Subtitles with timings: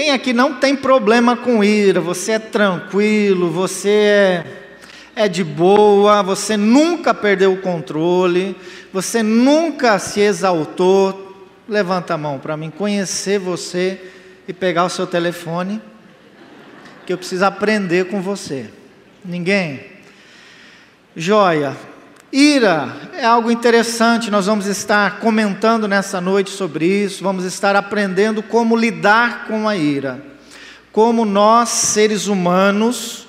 [0.00, 2.00] Quem aqui não tem problema com ira?
[2.00, 4.44] Você é tranquilo, você é,
[5.14, 8.56] é de boa, você nunca perdeu o controle,
[8.90, 11.46] você nunca se exaltou.
[11.68, 14.00] Levanta a mão para mim conhecer você
[14.48, 15.82] e pegar o seu telefone,
[17.04, 18.70] que eu preciso aprender com você.
[19.22, 19.82] Ninguém?
[21.14, 21.76] Joia.
[22.32, 28.40] Ira é algo interessante, nós vamos estar comentando nessa noite sobre isso, vamos estar aprendendo
[28.40, 30.22] como lidar com a ira.
[30.92, 33.26] Como nós, seres humanos,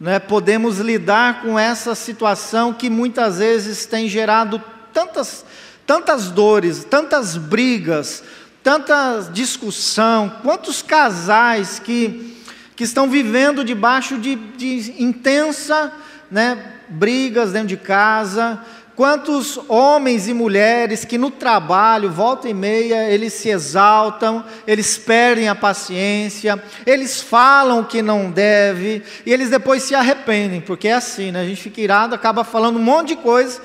[0.00, 5.44] né, podemos lidar com essa situação que muitas vezes tem gerado tantas,
[5.86, 8.22] tantas dores, tantas brigas,
[8.62, 10.32] tanta discussão.
[10.42, 12.42] Quantos casais que,
[12.74, 15.92] que estão vivendo debaixo de, de intensa
[16.30, 18.60] né, brigas dentro de casa,
[19.00, 25.48] quantos homens e mulheres que no trabalho, volta e meia, eles se exaltam, eles perdem
[25.48, 30.92] a paciência, eles falam o que não deve, e eles depois se arrependem, porque é
[30.92, 31.40] assim, né?
[31.40, 33.62] A gente fica irado, acaba falando um monte de coisa,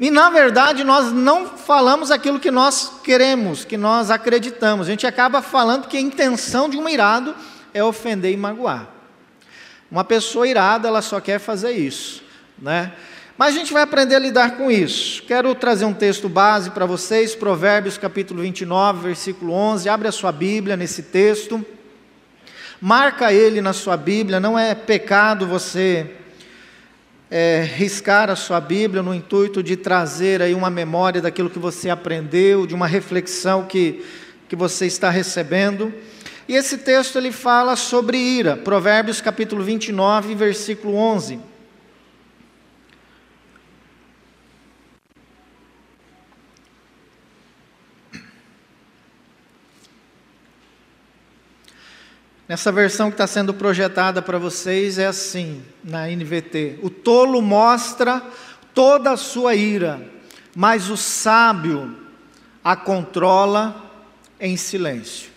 [0.00, 4.86] e na verdade nós não falamos aquilo que nós queremos, que nós acreditamos.
[4.86, 7.34] A gente acaba falando que a intenção de um irado
[7.74, 8.88] é ofender e magoar.
[9.90, 12.27] Uma pessoa irada, ela só quer fazer isso
[12.60, 12.92] né?
[13.38, 15.22] Mas a gente vai aprender a lidar com isso.
[15.22, 19.88] Quero trazer um texto base para vocês, Provérbios capítulo 29, versículo 11.
[19.88, 21.64] Abre a sua Bíblia nesse texto.
[22.80, 26.10] Marca ele na sua Bíblia, não é pecado você
[27.30, 31.90] é, riscar a sua Bíblia no intuito de trazer aí uma memória daquilo que você
[31.90, 34.04] aprendeu, de uma reflexão que,
[34.48, 35.92] que você está recebendo.
[36.48, 41.38] E esse texto ele fala sobre ira, Provérbios capítulo 29, versículo 11.
[52.48, 58.22] Nessa versão que está sendo projetada para vocês é assim, na NVT: O tolo mostra
[58.72, 60.00] toda a sua ira,
[60.56, 61.94] mas o sábio
[62.64, 63.84] a controla
[64.40, 65.30] em silêncio.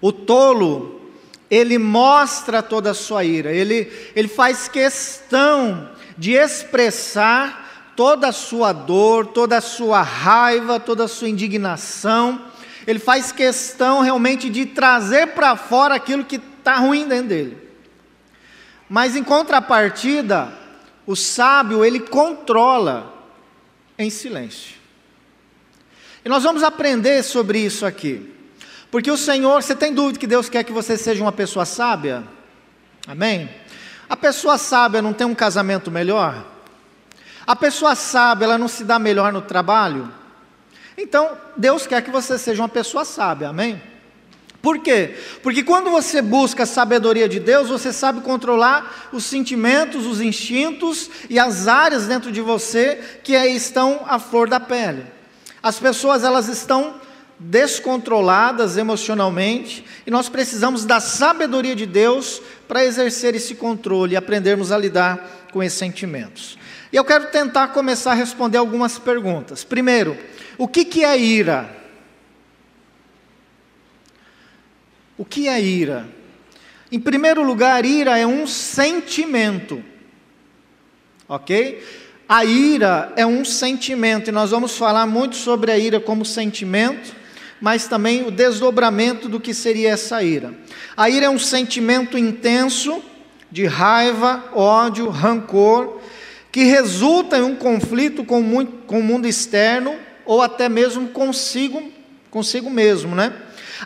[0.00, 1.02] O tolo,
[1.50, 8.72] ele mostra toda a sua ira, ele, ele faz questão de expressar toda a sua
[8.72, 12.40] dor, toda a sua raiva, toda a sua indignação
[12.88, 17.58] ele faz questão realmente de trazer para fora aquilo que está ruim dentro dele.
[18.88, 20.50] Mas em contrapartida,
[21.06, 23.12] o sábio ele controla
[23.98, 24.76] em silêncio.
[26.24, 28.34] E nós vamos aprender sobre isso aqui.
[28.90, 32.24] Porque o Senhor, você tem dúvida que Deus quer que você seja uma pessoa sábia?
[33.06, 33.50] Amém?
[34.08, 36.42] A pessoa sábia não tem um casamento melhor?
[37.46, 40.10] A pessoa sábia, ela não se dá melhor no trabalho?
[41.00, 43.80] Então, Deus quer que você seja uma pessoa sábia, amém?
[44.60, 45.14] Por quê?
[45.44, 51.08] Porque quando você busca a sabedoria de Deus, você sabe controlar os sentimentos, os instintos
[51.30, 55.06] e as áreas dentro de você que estão à flor da pele.
[55.62, 57.00] As pessoas elas estão
[57.38, 64.72] descontroladas emocionalmente e nós precisamos da sabedoria de Deus para exercer esse controle e aprendermos
[64.72, 66.57] a lidar com esses sentimentos.
[66.92, 69.64] E eu quero tentar começar a responder algumas perguntas.
[69.64, 70.16] Primeiro,
[70.56, 71.76] o que, que é ira?
[75.16, 76.08] O que é ira?
[76.90, 79.84] Em primeiro lugar, ira é um sentimento.
[81.28, 81.84] Ok?
[82.26, 87.14] A ira é um sentimento, e nós vamos falar muito sobre a ira como sentimento,
[87.60, 90.54] mas também o desdobramento do que seria essa ira.
[90.96, 93.02] A ira é um sentimento intenso
[93.50, 95.97] de raiva, ódio, rancor,
[96.58, 99.94] que resulta em um conflito com, muito, com o mundo externo
[100.26, 101.80] ou até mesmo consigo,
[102.32, 103.32] consigo mesmo, né?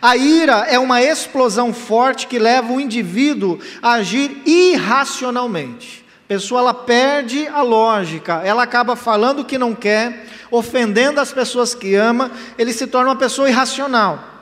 [0.01, 6.03] A ira é uma explosão forte que leva o indivíduo a agir irracionalmente.
[6.25, 11.31] A pessoa ela perde a lógica, ela acaba falando o que não quer, ofendendo as
[11.31, 14.32] pessoas que ama, ele se torna uma pessoa irracional.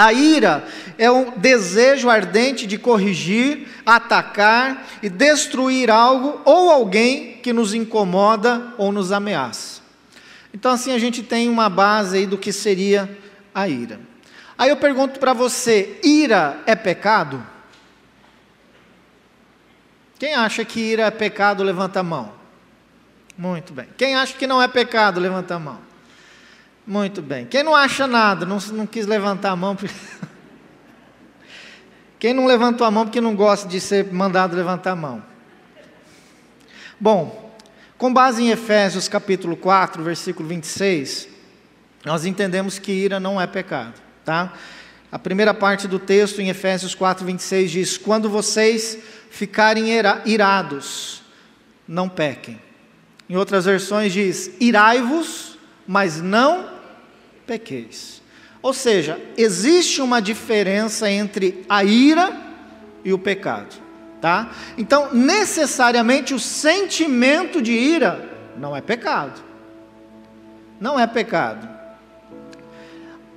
[0.00, 0.64] A ira
[0.96, 8.72] é um desejo ardente de corrigir, atacar e destruir algo ou alguém que nos incomoda
[8.78, 9.82] ou nos ameaça.
[10.54, 13.14] Então, assim, a gente tem uma base aí do que seria
[13.54, 14.00] a ira.
[14.56, 17.46] Aí eu pergunto para você: ira é pecado?
[20.18, 22.32] Quem acha que ira é pecado, levanta a mão.
[23.36, 23.88] Muito bem.
[23.98, 25.89] Quem acha que não é pecado, levanta a mão.
[26.86, 27.46] Muito bem.
[27.46, 29.76] Quem não acha nada, não, não quis levantar a mão.
[32.18, 35.22] Quem não levantou a mão porque não gosta de ser mandado levantar a mão?
[36.98, 37.54] Bom,
[37.96, 41.28] com base em Efésios capítulo 4, versículo 26,
[42.04, 43.94] nós entendemos que ira não é pecado,
[44.24, 44.52] tá?
[45.12, 48.98] A primeira parte do texto, em Efésios 4, 26, diz: Quando vocês
[49.30, 49.86] ficarem
[50.24, 51.22] irados,
[51.86, 52.60] não pequem.
[53.28, 55.49] Em outras versões, diz: Irai-vos,
[55.90, 56.70] mas não
[57.44, 58.22] pequeis.
[58.62, 62.32] Ou seja, existe uma diferença entre a ira
[63.04, 63.74] e o pecado.
[64.20, 64.52] Tá?
[64.78, 69.42] Então, necessariamente, o sentimento de ira não é pecado.
[70.78, 71.68] Não é pecado.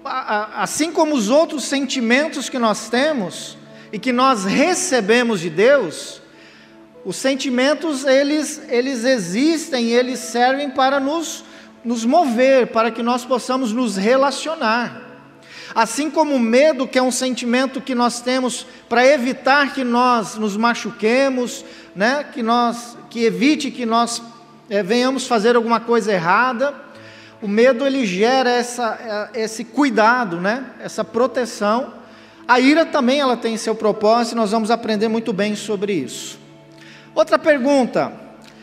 [0.05, 3.57] Assim como os outros sentimentos que nós temos
[3.91, 6.21] e que nós recebemos de Deus,
[7.03, 11.43] os sentimentos eles, eles existem, eles servem para nos,
[11.83, 15.01] nos mover, para que nós possamos nos relacionar.
[15.75, 20.35] Assim como o medo, que é um sentimento que nós temos para evitar que nós
[20.35, 21.65] nos machuquemos,
[21.95, 22.25] né?
[22.31, 24.21] que, nós, que evite que nós
[24.69, 26.73] é, venhamos fazer alguma coisa errada.
[27.41, 30.63] O medo ele gera essa, é, esse cuidado, né?
[30.79, 31.93] essa proteção.
[32.47, 36.37] A ira também ela tem seu propósito, nós vamos aprender muito bem sobre isso.
[37.15, 38.11] Outra pergunta: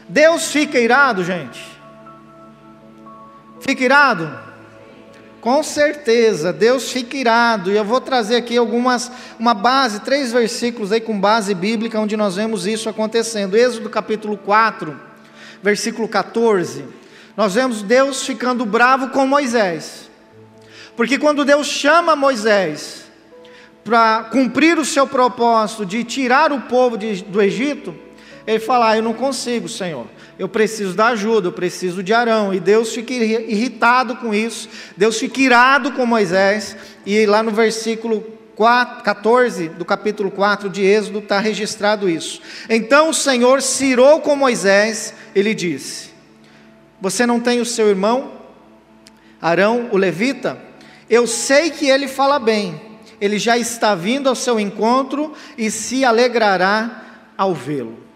[0.09, 1.70] Deus fica irado, gente?
[3.61, 4.51] Fica irado?
[5.41, 7.73] Com certeza, Deus fica irado.
[7.73, 12.17] E eu vou trazer aqui algumas, uma base, três versículos aí com base bíblica, onde
[12.17, 13.57] nós vemos isso acontecendo.
[13.57, 14.99] Êxodo capítulo 4,
[15.63, 16.85] versículo 14.
[17.37, 20.11] Nós vemos Deus ficando bravo com Moisés.
[20.95, 23.05] Porque quando Deus chama Moisés
[23.83, 27.95] para cumprir o seu propósito de tirar o povo de, do Egito,
[28.47, 30.07] ele fala: ah, Eu não consigo, Senhor
[30.41, 32.55] eu preciso da ajuda, eu preciso de Arão.
[32.55, 38.23] E Deus fica irritado com isso, Deus fica irado com Moisés, e lá no versículo
[38.57, 42.41] 4, 14 do capítulo 4 de Êxodo está registrado isso.
[42.71, 46.09] Então o Senhor se irou com Moisés, ele disse:
[47.03, 48.33] Você não tem o seu irmão,
[49.43, 50.59] Arão, o levita?
[51.11, 52.81] Eu sei que ele fala bem,
[53.21, 57.03] ele já está vindo ao seu encontro e se alegrará
[57.37, 58.10] ao vê-lo.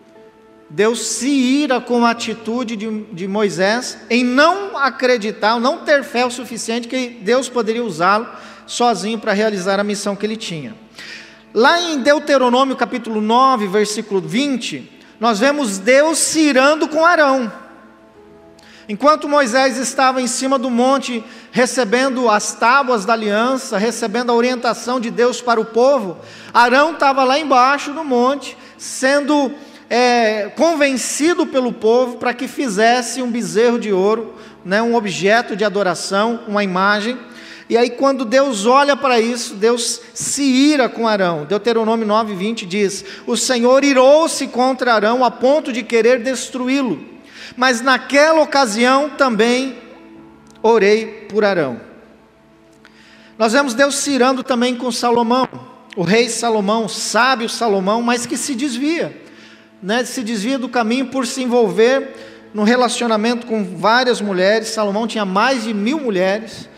[0.68, 6.24] Deus se ira com a atitude de, de Moisés em não acreditar, não ter fé
[6.24, 8.26] o suficiente que Deus poderia usá-lo
[8.66, 10.74] sozinho para realizar a missão que ele tinha.
[11.52, 14.90] Lá em Deuteronômio capítulo 9, versículo 20,
[15.20, 17.52] nós vemos Deus se irando com Arão.
[18.88, 25.00] Enquanto Moisés estava em cima do monte, recebendo as tábuas da aliança, recebendo a orientação
[25.00, 26.18] de Deus para o povo,
[26.52, 29.52] Arão estava lá embaixo do monte, sendo
[29.96, 35.64] é, convencido pelo povo para que fizesse um bezerro de ouro, né, um objeto de
[35.64, 37.16] adoração, uma imagem.
[37.70, 41.44] E aí, quando Deus olha para isso, Deus se ira com Arão.
[41.44, 47.00] Deuteronômio 9, 20 diz: O Senhor irou-se contra Arão a ponto de querer destruí-lo.
[47.56, 49.78] Mas naquela ocasião também
[50.60, 51.80] orei por Arão.
[53.38, 55.48] Nós vemos Deus se irando também com Salomão,
[55.94, 59.22] o rei Salomão, sábio Salomão, mas que se desvia
[59.84, 62.14] né, se desvia do caminho por se envolver
[62.54, 64.68] no relacionamento com várias mulheres.
[64.68, 66.70] Salomão tinha mais de mil mulheres,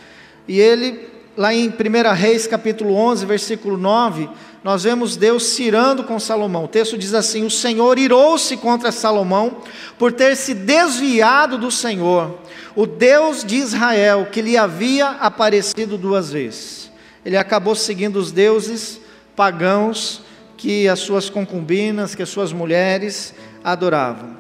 [0.49, 1.73] e ele, lá em 1
[2.15, 4.29] Reis, capítulo 11, versículo 9,
[4.65, 6.65] nós vemos Deus se irando com Salomão.
[6.65, 9.59] O texto diz assim: O Senhor irou-se contra Salomão
[9.97, 12.37] por ter se desviado do Senhor,
[12.75, 16.91] o Deus de Israel, que lhe havia aparecido duas vezes.
[17.25, 19.01] Ele acabou seguindo os deuses
[19.37, 20.26] pagãos
[20.67, 23.33] que as suas concubinas, que as suas mulheres
[23.63, 24.37] adoravam.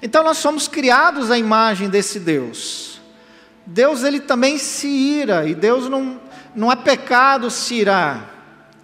[0.00, 2.98] Então nós somos criados à imagem desse Deus.
[3.66, 6.18] Deus ele também se ira, e Deus não,
[6.56, 8.34] não é pecado se irar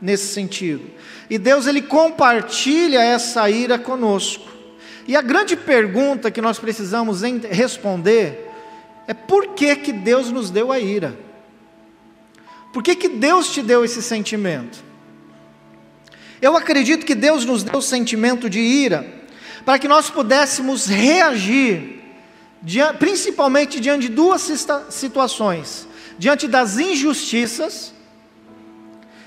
[0.02, 0.90] nesse sentido.
[1.30, 4.46] E Deus ele compartilha essa ira conosco.
[5.08, 8.50] E a grande pergunta que nós precisamos responder
[9.08, 11.18] é por que, que Deus nos deu a ira?
[12.70, 14.84] Por que, que Deus te deu esse sentimento?
[16.46, 19.04] Eu acredito que Deus nos deu o sentimento de ira
[19.64, 22.00] para que nós pudéssemos reagir,
[23.00, 24.42] principalmente diante de duas
[24.88, 27.92] situações: diante das injustiças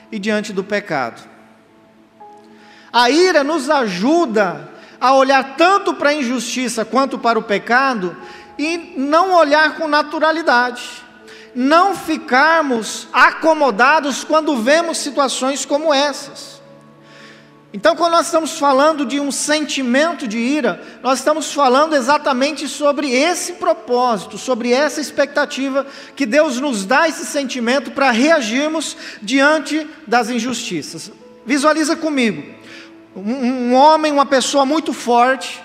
[0.10, 1.22] e diante do pecado.
[2.90, 8.16] A ira nos ajuda a olhar tanto para a injustiça quanto para o pecado
[8.58, 11.04] e não olhar com naturalidade,
[11.54, 16.59] não ficarmos acomodados quando vemos situações como essas.
[17.72, 23.12] Então, quando nós estamos falando de um sentimento de ira, nós estamos falando exatamente sobre
[23.12, 25.86] esse propósito, sobre essa expectativa
[26.16, 31.12] que Deus nos dá esse sentimento para reagirmos diante das injustiças.
[31.46, 32.44] Visualiza comigo,
[33.16, 35.62] um, um homem, uma pessoa muito forte,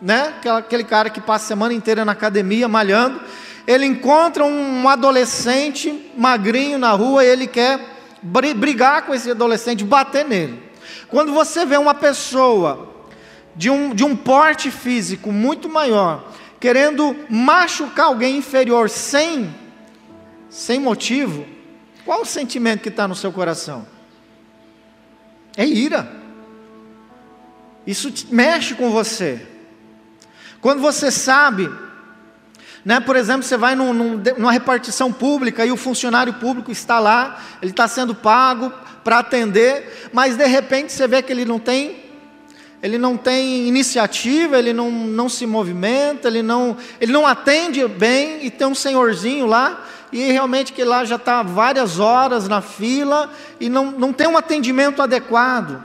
[0.00, 0.34] né?
[0.56, 3.20] Aquele cara que passa a semana inteira na academia malhando,
[3.66, 7.80] ele encontra um adolescente magrinho na rua e ele quer
[8.22, 10.67] brigar com esse adolescente, bater nele.
[11.08, 12.94] Quando você vê uma pessoa
[13.54, 19.54] de um, de um porte físico muito maior, querendo machucar alguém inferior sem,
[20.48, 21.46] sem motivo,
[22.04, 23.86] qual o sentimento que está no seu coração?
[25.56, 26.10] É ira.
[27.86, 29.46] Isso mexe com você.
[30.60, 31.70] Quando você sabe,
[32.84, 36.98] né, por exemplo, você vai num, num, numa repartição pública e o funcionário público está
[36.98, 41.58] lá, ele está sendo pago para atender, mas de repente você vê que ele não
[41.58, 42.08] tem
[42.82, 48.44] ele não tem iniciativa, ele não, não se movimenta, ele não, ele não atende bem,
[48.44, 53.30] e tem um senhorzinho lá, e realmente que lá já está várias horas na fila,
[53.58, 55.82] e não, não tem um atendimento adequado.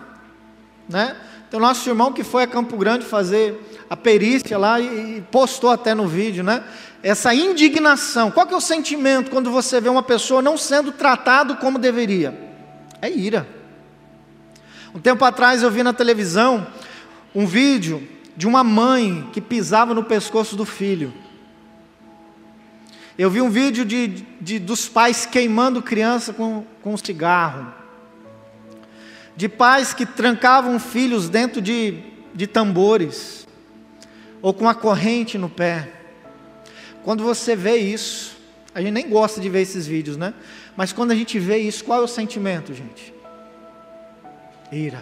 [0.87, 1.15] Né?
[1.53, 5.21] Tem o nosso irmão que foi a Campo Grande fazer a perícia lá e, e
[5.21, 6.63] postou até no vídeo, né?
[7.03, 8.31] Essa indignação.
[8.31, 12.35] Qual que é o sentimento quando você vê uma pessoa não sendo tratado como deveria?
[12.99, 13.47] É ira.
[14.95, 16.65] Um tempo atrás eu vi na televisão
[17.35, 18.01] um vídeo
[18.35, 21.13] de uma mãe que pisava no pescoço do filho.
[23.15, 24.07] Eu vi um vídeo de,
[24.41, 27.82] de dos pais queimando criança com, com um cigarro.
[29.35, 31.99] De pais que trancavam filhos dentro de,
[32.33, 33.47] de tambores.
[34.41, 35.89] Ou com a corrente no pé.
[37.03, 38.37] Quando você vê isso,
[38.73, 40.33] a gente nem gosta de ver esses vídeos, né?
[40.75, 43.13] Mas quando a gente vê isso, qual é o sentimento, gente?
[44.71, 45.01] Ira.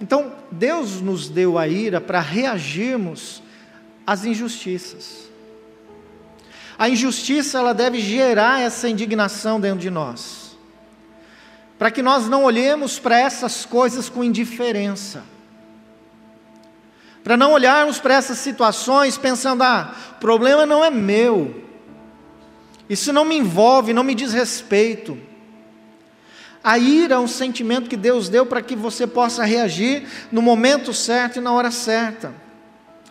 [0.00, 3.42] Então, Deus nos deu a ira para reagirmos
[4.06, 5.26] às injustiças.
[6.78, 10.45] A injustiça ela deve gerar essa indignação dentro de nós.
[11.78, 15.22] Para que nós não olhemos para essas coisas com indiferença.
[17.22, 21.64] Para não olharmos para essas situações pensando: ah, o problema não é meu.
[22.88, 25.18] Isso não me envolve, não me diz respeito.
[26.62, 30.92] A ira é um sentimento que Deus deu para que você possa reagir no momento
[30.92, 32.34] certo e na hora certa.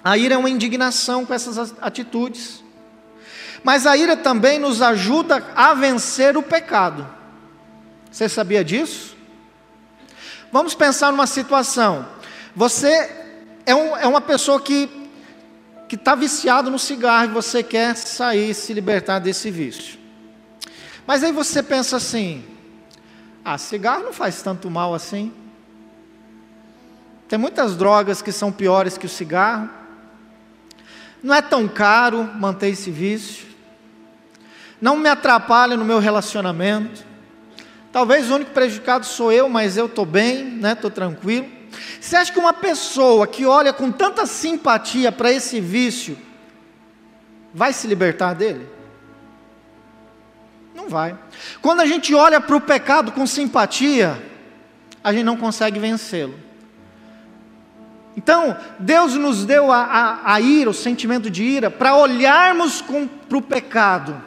[0.04, 2.64] A ira é uma indignação com essas atitudes.
[3.64, 7.15] Mas a ira também nos ajuda a vencer o pecado.
[8.16, 9.14] Você sabia disso?
[10.50, 12.08] Vamos pensar numa situação.
[12.56, 13.14] Você
[13.66, 14.90] é, um, é uma pessoa que
[15.90, 20.00] que está viciado no cigarro e você quer sair, se libertar desse vício.
[21.06, 22.46] Mas aí você pensa assim:
[23.44, 25.34] ah, cigarro não faz tanto mal assim.
[27.28, 29.70] Tem muitas drogas que são piores que o cigarro.
[31.22, 33.46] Não é tão caro manter esse vício.
[34.80, 37.15] Não me atrapalha no meu relacionamento.
[37.96, 41.48] Talvez o único prejudicado sou eu, mas eu estou bem, estou né, tranquilo.
[41.98, 46.18] Você acha que uma pessoa que olha com tanta simpatia para esse vício
[47.54, 48.68] vai se libertar dele?
[50.76, 51.18] Não vai.
[51.62, 54.22] Quando a gente olha para o pecado com simpatia,
[55.02, 56.38] a gente não consegue vencê-lo.
[58.18, 62.84] Então, Deus nos deu a, a, a ira, o sentimento de ira, para olharmos
[63.30, 64.22] para o pecado,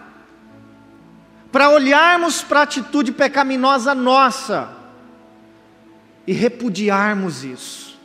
[1.50, 4.68] para olharmos para a atitude pecaminosa nossa
[6.26, 7.98] e repudiarmos isso.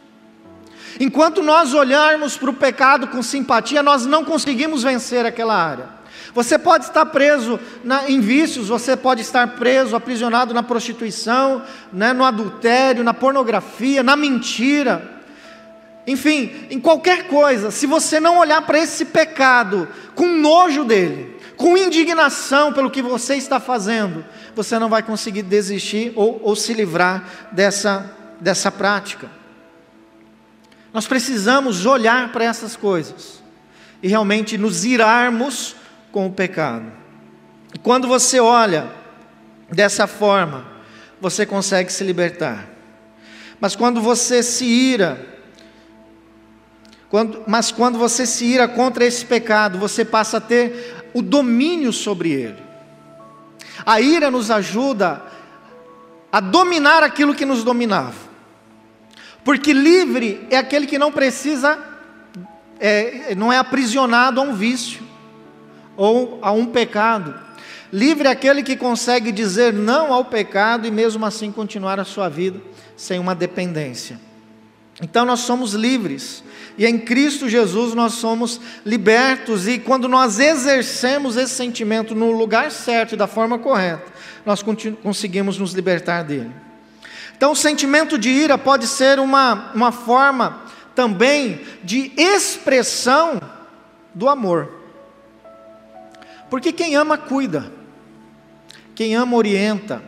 [0.99, 6.03] Enquanto nós olharmos para o pecado com simpatia, nós não conseguimos vencer aquela área.
[6.33, 12.11] Você pode estar preso na, em vícios, você pode estar preso, aprisionado na prostituição, né,
[12.11, 15.21] no adultério, na pornografia, na mentira.
[16.07, 21.77] Enfim, em qualquer coisa, se você não olhar para esse pecado com nojo dele, com
[21.77, 27.49] indignação pelo que você está fazendo, você não vai conseguir desistir ou, ou se livrar
[27.51, 29.29] dessa, dessa prática.
[30.93, 33.41] Nós precisamos olhar para essas coisas
[34.01, 35.75] e realmente nos irarmos
[36.11, 36.91] com o pecado.
[37.73, 38.89] E quando você olha
[39.71, 40.65] dessa forma,
[41.19, 42.67] você consegue se libertar.
[43.59, 45.25] Mas quando você se ira,
[47.09, 51.93] quando, mas quando você se ira contra esse pecado, você passa a ter o domínio
[51.93, 52.63] sobre ele.
[53.85, 55.21] A ira nos ajuda
[56.31, 58.15] a dominar aquilo que nos dominava.
[59.43, 61.77] Porque livre é aquele que não precisa,
[62.79, 65.03] é, não é aprisionado a um vício
[65.97, 67.35] ou a um pecado.
[67.91, 72.29] Livre é aquele que consegue dizer não ao pecado e mesmo assim continuar a sua
[72.29, 72.59] vida
[72.95, 74.19] sem uma dependência.
[75.01, 76.43] Então nós somos livres.
[76.77, 82.71] E em Cristo Jesus nós somos libertos, e quando nós exercemos esse sentimento no lugar
[82.71, 84.11] certo e da forma correta,
[84.43, 84.63] nós
[85.03, 86.51] conseguimos nos libertar dele.
[87.35, 90.63] Então, o sentimento de ira pode ser uma, uma forma
[90.95, 93.39] também de expressão
[94.13, 94.71] do amor.
[96.49, 97.71] Porque quem ama, cuida,
[98.95, 100.01] quem ama, orienta,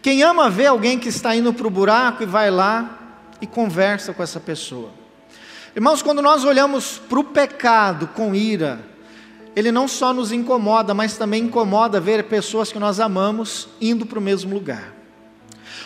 [0.00, 2.98] Quem ama ver alguém que está indo para o buraco e vai lá
[3.40, 4.90] e conversa com essa pessoa.
[5.74, 8.80] Irmãos, quando nós olhamos para o pecado com ira,
[9.54, 14.18] ele não só nos incomoda, mas também incomoda ver pessoas que nós amamos indo para
[14.18, 14.92] o mesmo lugar.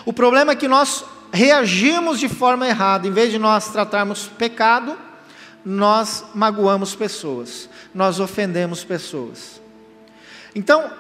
[0.05, 4.97] O problema é que nós reagimos de forma errada, em vez de nós tratarmos pecado,
[5.65, 9.61] nós magoamos pessoas, nós ofendemos pessoas.
[10.55, 10.91] Então,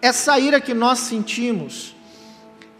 [0.00, 1.94] essa ira que nós sentimos,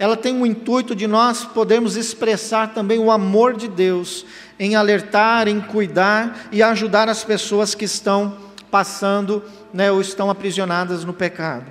[0.02, 4.26] ela tem o intuito de nós podermos expressar também o amor de Deus
[4.58, 8.36] em alertar, em cuidar e ajudar as pessoas que estão
[8.68, 11.66] passando né, ou estão aprisionadas no pecado.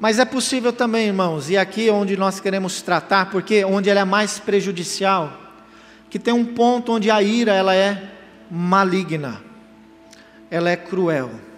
[0.00, 4.00] Mas é possível também, irmãos, e aqui é onde nós queremos tratar, porque onde ela
[4.00, 5.38] é mais prejudicial,
[6.08, 8.10] que tem um ponto onde a ira ela é
[8.50, 9.42] maligna,
[10.50, 11.51] ela é cruel.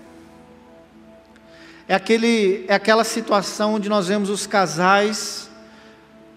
[1.87, 5.50] É, aquele, é aquela situação onde nós vemos os casais,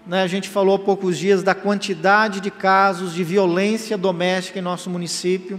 [0.06, 4.62] né, a gente falou há poucos dias da quantidade de casos de violência doméstica em
[4.62, 5.58] nosso município,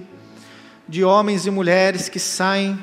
[0.87, 2.77] de homens e mulheres que saem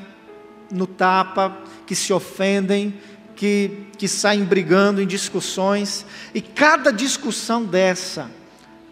[0.68, 2.94] no tapa, que se ofendem,
[3.36, 8.28] que, que saem brigando em discussões, e cada discussão dessa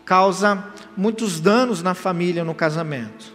[0.05, 0.65] causa
[0.97, 3.33] muitos danos na família, no casamento.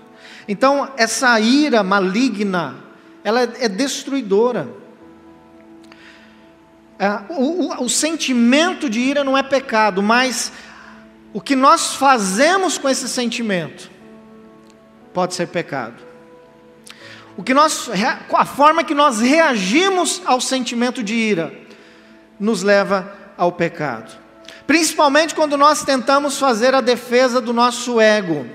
[0.47, 2.88] Então, essa ira maligna,
[3.29, 4.67] ela é, destruidora.
[6.97, 10.51] É, o, o, o sentimento de ira não é pecado, mas
[11.31, 13.89] o que nós fazemos com esse sentimento
[15.13, 16.09] pode ser pecado.
[17.37, 17.89] O que nós,
[18.33, 21.53] a forma que nós reagimos ao sentimento de ira
[22.39, 24.11] nos leva ao pecado.
[24.67, 28.45] Principalmente quando nós tentamos fazer a defesa do nosso ego,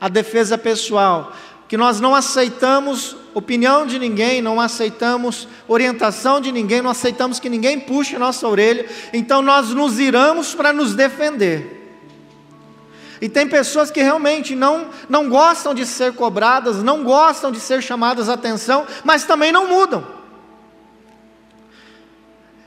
[0.00, 1.32] a defesa pessoal,
[1.70, 7.48] que nós não aceitamos opinião de ninguém, não aceitamos orientação de ninguém, não aceitamos que
[7.48, 11.94] ninguém puxe nossa orelha, então nós nos iramos para nos defender.
[13.20, 17.80] E tem pessoas que realmente não, não gostam de ser cobradas, não gostam de ser
[17.80, 20.04] chamadas a atenção, mas também não mudam.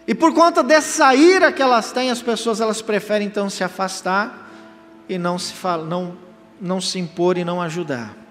[0.07, 4.49] E por conta dessa ira que elas têm, as pessoas elas preferem então se afastar
[5.09, 6.17] e não se fala, não,
[6.61, 8.22] não se impor e não ajudar.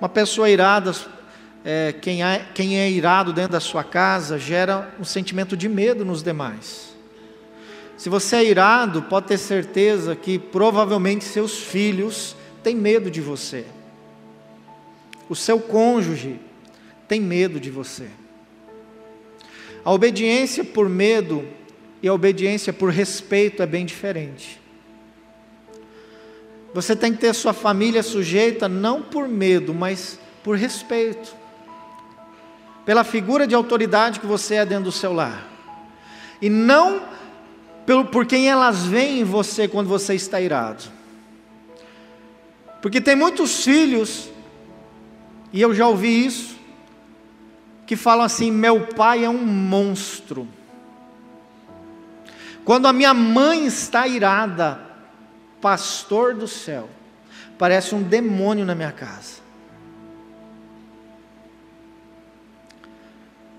[0.00, 0.92] Uma pessoa irada,
[1.64, 6.04] é, quem, é, quem é irado dentro da sua casa, gera um sentimento de medo
[6.04, 6.94] nos demais.
[7.96, 13.64] Se você é irado, pode ter certeza que provavelmente seus filhos têm medo de você.
[15.30, 16.38] O seu cônjuge
[17.08, 18.08] tem medo de você.
[19.82, 21.46] A obediência por medo
[22.02, 24.60] e a obediência por respeito é bem diferente.
[26.74, 31.34] Você tem que ter sua família sujeita não por medo, mas por respeito.
[32.84, 35.46] Pela figura de autoridade que você é dentro do seu lar.
[36.40, 37.02] E não
[37.86, 40.84] pelo, por quem elas veem em você quando você está irado.
[42.82, 44.28] Porque tem muitos filhos,
[45.52, 46.56] e eu já ouvi isso,
[47.86, 50.46] que falam assim: meu pai é um monstro.
[52.64, 54.85] Quando a minha mãe está irada,
[55.60, 56.88] pastor do céu,
[57.58, 59.46] parece um demônio na minha casa.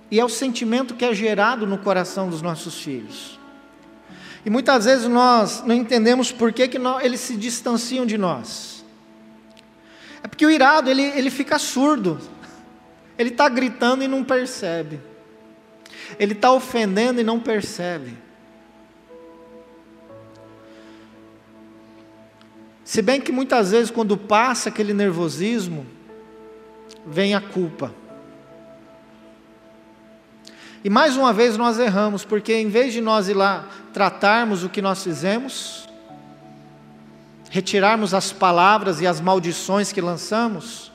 [0.09, 3.37] E é o sentimento que é gerado no coração dos nossos filhos.
[4.45, 8.85] E muitas vezes nós não entendemos por que, que nós, eles se distanciam de nós.
[10.23, 12.19] É porque o irado, ele, ele fica surdo.
[13.17, 15.01] Ele está gritando e não percebe.
[16.17, 18.17] Ele está ofendendo e não percebe.
[22.87, 25.85] Se bem que muitas vezes, quando passa aquele nervosismo,
[27.05, 27.93] vem a culpa.
[30.81, 34.69] E mais uma vez nós erramos, porque em vez de nós ir lá tratarmos o
[34.69, 35.85] que nós fizemos,
[37.49, 40.89] retirarmos as palavras e as maldições que lançamos,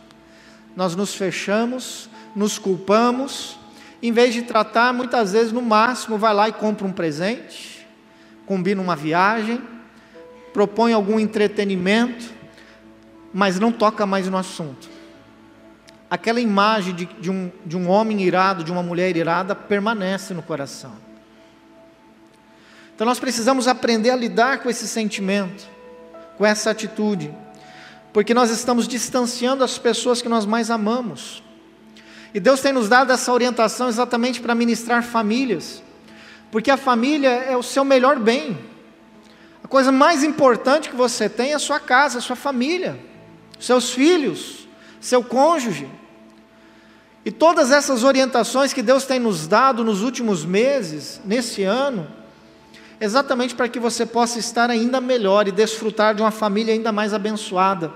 [0.74, 3.58] nós nos fechamos nos culpamos,
[4.02, 7.86] em vez de tratar, muitas vezes, no máximo, vai lá e compra um presente,
[8.46, 9.60] combina uma viagem,
[10.52, 12.30] propõe algum entretenimento,
[13.32, 14.88] mas não toca mais no assunto.
[16.10, 20.42] Aquela imagem de, de, um, de um homem irado, de uma mulher irada, permanece no
[20.42, 20.92] coração.
[22.94, 25.66] Então nós precisamos aprender a lidar com esse sentimento,
[26.36, 27.34] com essa atitude,
[28.12, 31.42] porque nós estamos distanciando as pessoas que nós mais amamos.
[32.34, 35.82] E Deus tem nos dado essa orientação exatamente para ministrar famílias,
[36.50, 38.58] porque a família é o seu melhor bem.
[39.72, 43.00] Coisa mais importante que você tem é a sua casa, a sua família,
[43.58, 44.68] seus filhos,
[45.00, 45.88] seu cônjuge.
[47.24, 52.06] E todas essas orientações que Deus tem nos dado nos últimos meses, nesse ano,
[53.00, 57.14] exatamente para que você possa estar ainda melhor e desfrutar de uma família ainda mais
[57.14, 57.90] abençoada,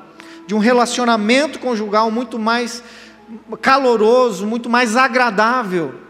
[0.47, 2.83] de um relacionamento conjugal muito mais
[3.61, 6.06] caloroso, muito mais agradável.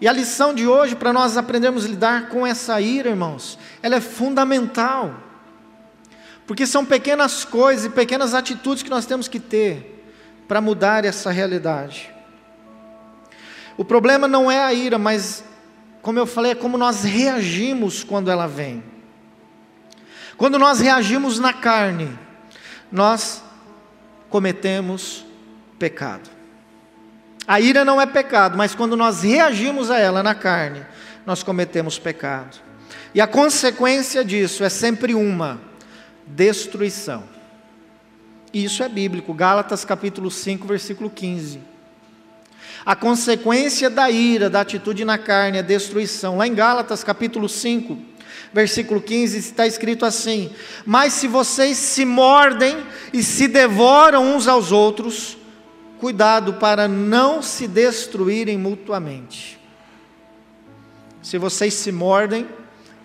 [0.00, 3.96] E a lição de hoje, para nós aprendermos a lidar com essa ira, irmãos, ela
[3.96, 5.14] é fundamental.
[6.46, 10.04] Porque são pequenas coisas e pequenas atitudes que nós temos que ter
[10.46, 12.12] para mudar essa realidade.
[13.76, 15.42] O problema não é a ira, mas,
[16.02, 18.84] como eu falei, é como nós reagimos quando ela vem.
[20.36, 22.18] Quando nós reagimos na carne,
[22.90, 23.42] nós
[24.28, 25.24] cometemos
[25.78, 26.33] pecado.
[27.46, 30.84] A ira não é pecado, mas quando nós reagimos a ela na carne,
[31.26, 32.58] nós cometemos pecado.
[33.14, 35.60] E a consequência disso é sempre uma:
[36.26, 37.24] destruição.
[38.52, 41.60] E isso é bíblico, Gálatas capítulo 5, versículo 15.
[42.86, 46.36] A consequência da ira, da atitude na carne, é destruição.
[46.36, 47.98] Lá em Gálatas capítulo 5,
[48.52, 50.50] versículo 15, está escrito assim:
[50.84, 52.76] Mas se vocês se mordem
[53.12, 55.36] e se devoram uns aos outros,
[56.04, 59.58] cuidado para não se destruírem mutuamente.
[61.22, 62.46] Se vocês se mordem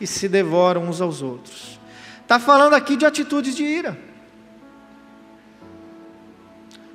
[0.01, 1.79] e se devoram uns aos outros.
[2.21, 3.97] Está falando aqui de atitudes de ira.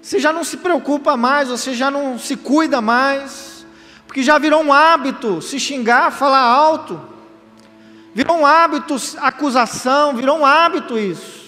[0.03, 3.65] Você já não se preocupa mais, você já não se cuida mais,
[4.07, 7.01] porque já virou um hábito se xingar, falar alto.
[8.15, 11.44] Virou um hábito acusação, virou um hábito isso.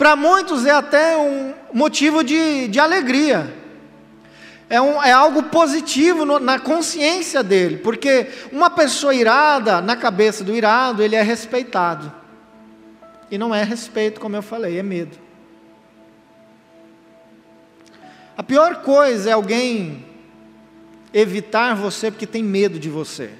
[0.00, 3.54] Para muitos é até um motivo de, de alegria.
[4.66, 10.42] É, um, é algo positivo no, na consciência dele, porque uma pessoa irada, na cabeça
[10.42, 12.10] do irado, ele é respeitado.
[13.30, 15.18] E não é respeito, como eu falei, é medo.
[18.38, 20.06] A pior coisa é alguém
[21.12, 23.32] evitar você porque tem medo de você.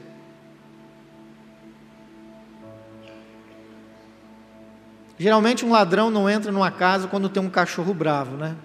[5.21, 8.57] Geralmente um ladrão não entra numa casa quando tem um cachorro bravo, né?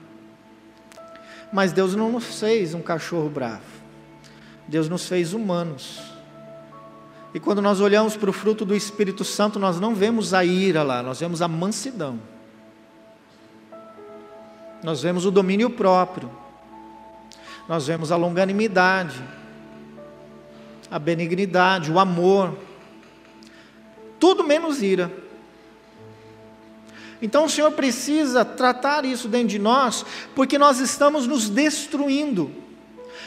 [1.53, 3.61] Mas Deus não nos fez um cachorro bravo.
[4.67, 6.01] Deus nos fez humanos.
[7.33, 10.81] E quando nós olhamos para o fruto do Espírito Santo, nós não vemos a ira
[10.81, 12.19] lá, nós vemos a mansidão
[14.85, 16.29] nós vemos o domínio próprio,
[17.67, 19.19] nós vemos a longanimidade,
[20.91, 22.55] a benignidade, o amor,
[24.19, 25.11] tudo menos ira.
[27.25, 32.51] Então o Senhor precisa tratar isso dentro de nós, porque nós estamos nos destruindo.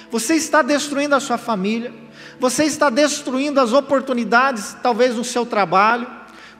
[0.09, 1.93] Você está destruindo a sua família,
[2.39, 6.07] você está destruindo as oportunidades, talvez no seu trabalho,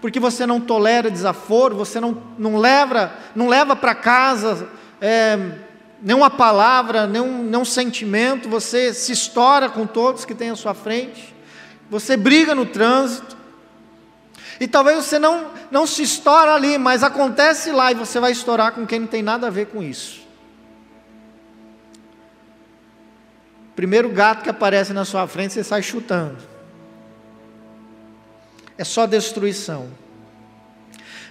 [0.01, 4.69] porque você não tolera desaforo, você não, não leva, não leva para casa
[5.01, 5.39] é,
[6.03, 11.33] nenhuma palavra, nenhum, nenhum sentimento, você se estoura com todos que tem à sua frente,
[11.89, 13.38] você briga no trânsito,
[14.61, 18.73] e talvez você não, não se estoura ali, mas acontece lá e você vai estourar
[18.73, 20.27] com quem não tem nada a ver com isso.
[23.77, 26.39] Primeiro gato que aparece na sua frente, você sai chutando.
[28.77, 29.89] É só destruição.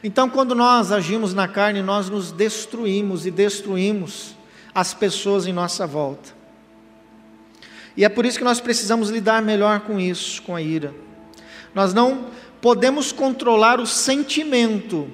[0.01, 4.35] Então, quando nós agimos na carne, nós nos destruímos e destruímos
[4.73, 6.29] as pessoas em nossa volta.
[7.97, 10.93] E é por isso que nós precisamos lidar melhor com isso, com a ira.
[11.73, 12.27] Nós não
[12.61, 15.09] podemos controlar o sentimento.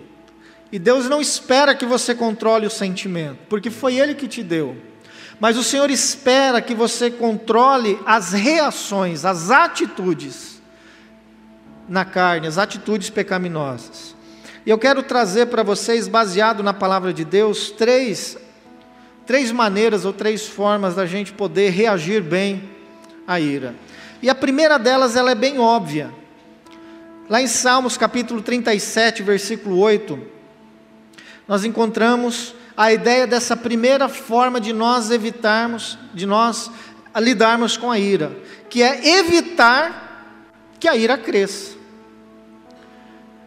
[0.72, 4.76] E Deus não espera que você controle o sentimento, porque foi Ele que te deu.
[5.40, 10.62] Mas o Senhor espera que você controle as reações, as atitudes
[11.88, 14.16] na carne, as atitudes pecaminosas.
[14.66, 18.38] E eu quero trazer para vocês, baseado na palavra de Deus, três,
[19.26, 22.70] três maneiras ou três formas da gente poder reagir bem
[23.28, 23.76] à ira.
[24.22, 26.23] E a primeira delas, ela é bem óbvia.
[27.34, 30.20] Lá em Salmos capítulo 37, versículo 8,
[31.48, 36.70] nós encontramos a ideia dessa primeira forma de nós evitarmos, de nós
[37.18, 38.38] lidarmos com a ira,
[38.70, 40.38] que é evitar
[40.80, 41.76] que a ira cresça.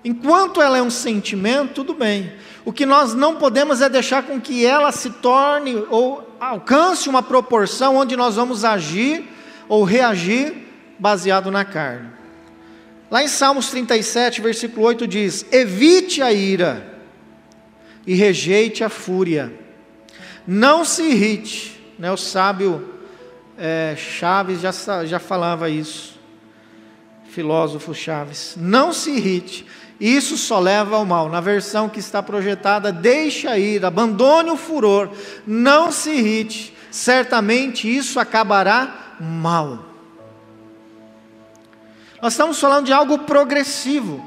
[0.05, 2.33] Enquanto ela é um sentimento, tudo bem.
[2.65, 7.23] O que nós não podemos é deixar com que ela se torne ou alcance uma
[7.23, 9.33] proporção onde nós vamos agir
[9.69, 10.67] ou reagir
[10.99, 12.16] baseado na carne.
[13.11, 16.99] Lá em Salmos 37, versículo 8 diz: Evite a ira
[18.07, 19.53] e rejeite a fúria.
[20.47, 21.81] Não se irrite.
[21.99, 22.11] Né?
[22.11, 22.95] O sábio
[23.57, 24.73] é, Chaves já,
[25.05, 26.19] já falava isso.
[27.31, 28.55] filósofo Chaves.
[28.57, 29.67] Não se irrite,
[30.01, 31.29] isso só leva ao mal.
[31.29, 35.11] Na versão que está projetada, deixa ir, abandone o furor,
[35.47, 39.96] não se irrite, certamente isso acabará mal.
[42.27, 44.21] Nós estamos falando de algo progressivo.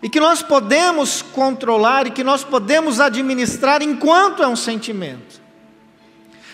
[0.00, 5.40] E que nós podemos controlar e que nós podemos administrar enquanto é um sentimento.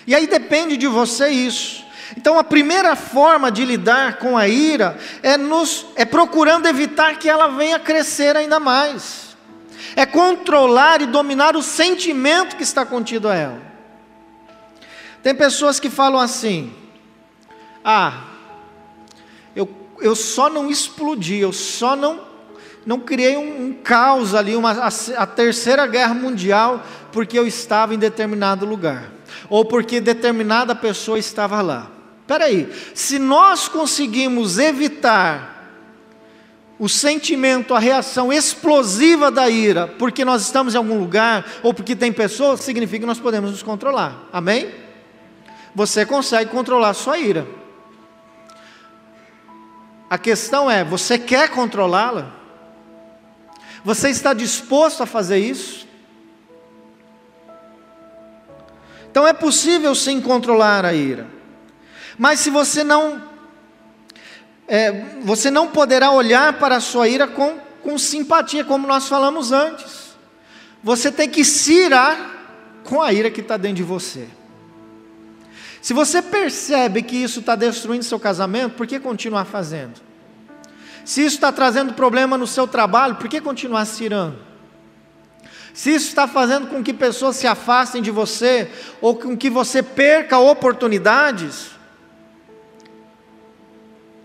[0.07, 1.85] E aí depende de você isso.
[2.17, 7.29] Então a primeira forma de lidar com a ira é nos é procurando evitar que
[7.29, 9.37] ela venha crescer ainda mais.
[9.95, 13.61] É controlar e dominar o sentimento que está contido a ela.
[15.23, 16.75] Tem pessoas que falam assim:
[17.85, 18.33] "Ah,
[19.57, 19.69] eu,
[20.01, 22.37] eu só não explodi, eu só não
[22.87, 27.93] não criei um, um caos ali, uma, a, a terceira guerra mundial, porque eu estava
[27.93, 29.11] em determinado lugar,
[29.51, 31.91] ou porque determinada pessoa estava lá.
[32.21, 35.57] Espera aí, se nós conseguimos evitar
[36.79, 41.97] o sentimento, a reação explosiva da ira, porque nós estamos em algum lugar, ou porque
[41.97, 44.29] tem pessoas, significa que nós podemos nos controlar.
[44.33, 44.71] Amém?
[45.75, 47.47] Você consegue controlar a sua ira.
[50.09, 52.33] A questão é: você quer controlá-la?
[53.85, 55.87] Você está disposto a fazer isso?
[59.11, 61.27] Então é possível sim controlar a ira.
[62.19, 63.23] Mas se você não,
[64.69, 64.93] é,
[65.23, 70.17] você não poderá olhar para a sua ira com, com simpatia, como nós falamos antes.
[70.83, 72.35] Você tem que se irar
[72.85, 74.29] com a ira que está dentro de você.
[75.87, 80.01] Se você percebe que isso está destruindo seu casamento, por que continuar fazendo?
[81.05, 84.37] Se isso está trazendo problema no seu trabalho, por que continuar se tirando?
[85.73, 88.69] Se isso está fazendo com que pessoas se afastem de você,
[89.01, 91.71] ou com que você perca oportunidades,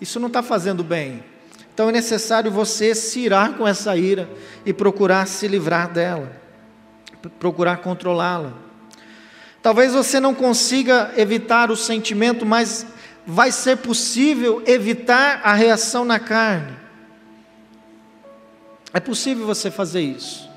[0.02, 1.24] isso não está fazendo bem.
[1.72, 4.28] Então é necessário você se irar com essa ira
[4.66, 6.36] e procurar se livrar dela,
[7.40, 8.71] procurar controlá-la.
[9.62, 12.86] Talvez você não consiga evitar o sentimento, mas
[13.26, 16.76] vai ser possível evitar a reação na carne.
[18.94, 20.50] É possível você fazer isso.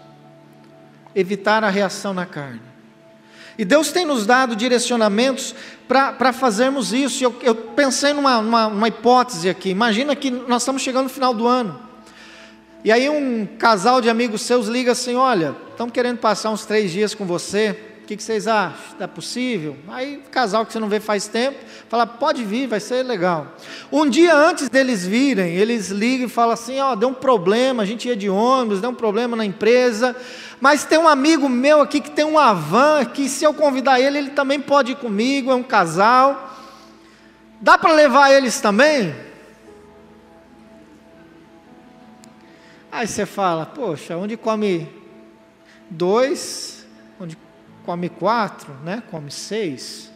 [1.14, 2.62] Evitar a reação na carne.
[3.56, 5.54] E Deus tem nos dado direcionamentos
[5.86, 7.22] para fazermos isso.
[7.22, 9.68] Eu, eu pensei numa, numa, numa hipótese aqui.
[9.68, 11.80] Imagina que nós estamos chegando no final do ano.
[12.82, 16.90] E aí um casal de amigos seus liga assim: olha, estamos querendo passar uns três
[16.90, 17.93] dias com você.
[18.04, 18.96] O que, vocês acham?
[19.00, 19.78] É possível?
[19.88, 23.46] Aí, casal que você não vê faz tempo, fala: pode vir, vai ser legal.
[23.90, 27.86] Um dia antes deles virem, eles ligam e falam assim: ó, deu um problema, a
[27.86, 30.14] gente ia de ônibus, deu um problema na empresa,
[30.60, 34.18] mas tem um amigo meu aqui que tem uma van, que se eu convidar ele,
[34.18, 36.54] ele também pode ir comigo, é um casal.
[37.58, 39.14] Dá para levar eles também?
[42.92, 44.86] Aí você fala: poxa, onde come
[45.88, 46.86] dois,
[47.18, 47.38] onde
[47.84, 49.02] come quatro, né?
[49.10, 50.10] Come seis.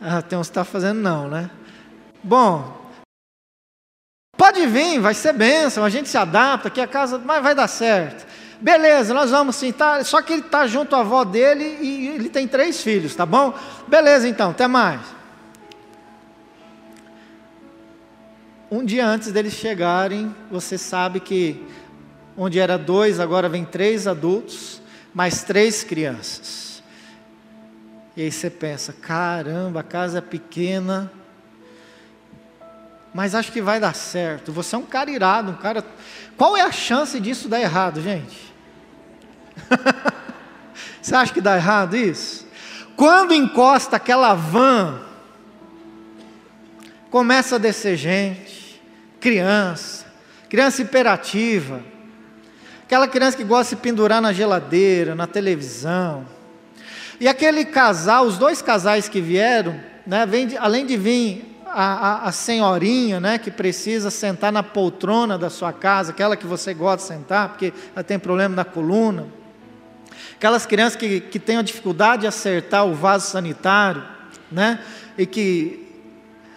[0.00, 1.50] Ah, tem uns que está fazendo não, né?
[2.22, 2.76] Bom,
[4.36, 7.68] pode vir, vai ser bênção, a gente se adapta, aqui a casa, mas vai dar
[7.68, 8.26] certo.
[8.60, 12.28] Beleza, nós vamos sim, tá, só que ele está junto à avó dele e ele
[12.28, 13.54] tem três filhos, tá bom?
[13.86, 15.00] Beleza então, até mais.
[18.70, 21.64] Um dia antes deles chegarem, você sabe que
[22.36, 24.80] onde era dois, agora vem três adultos
[25.14, 26.82] mais três crianças.
[28.16, 31.10] E aí você pensa: caramba, a casa é pequena,
[33.14, 34.52] mas acho que vai dar certo.
[34.52, 35.84] Você é um cara irado, um cara.
[36.36, 38.54] Qual é a chance disso dar errado, gente?
[41.00, 42.46] você acha que dá errado isso?
[42.96, 45.00] Quando encosta aquela van,
[47.10, 48.82] começa a descer gente,
[49.20, 50.06] criança,
[50.48, 51.82] criança imperativa
[52.88, 56.24] Aquela criança que gosta de se pendurar na geladeira, na televisão.
[57.20, 62.28] E aquele casal, os dois casais que vieram, né, de, além de vir a, a,
[62.28, 66.96] a, senhorinha, né, que precisa sentar na poltrona da sua casa, aquela que você gosta
[66.96, 69.26] de sentar, porque ela tem problema na coluna.
[70.36, 74.02] Aquelas crianças que, que têm a dificuldade de acertar o vaso sanitário,
[74.50, 74.78] né,
[75.18, 75.92] e que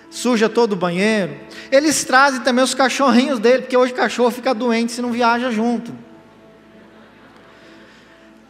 [0.09, 1.35] suja todo o banheiro.
[1.69, 5.51] Eles trazem também os cachorrinhos dele, porque hoje o cachorro fica doente se não viaja
[5.51, 6.09] junto.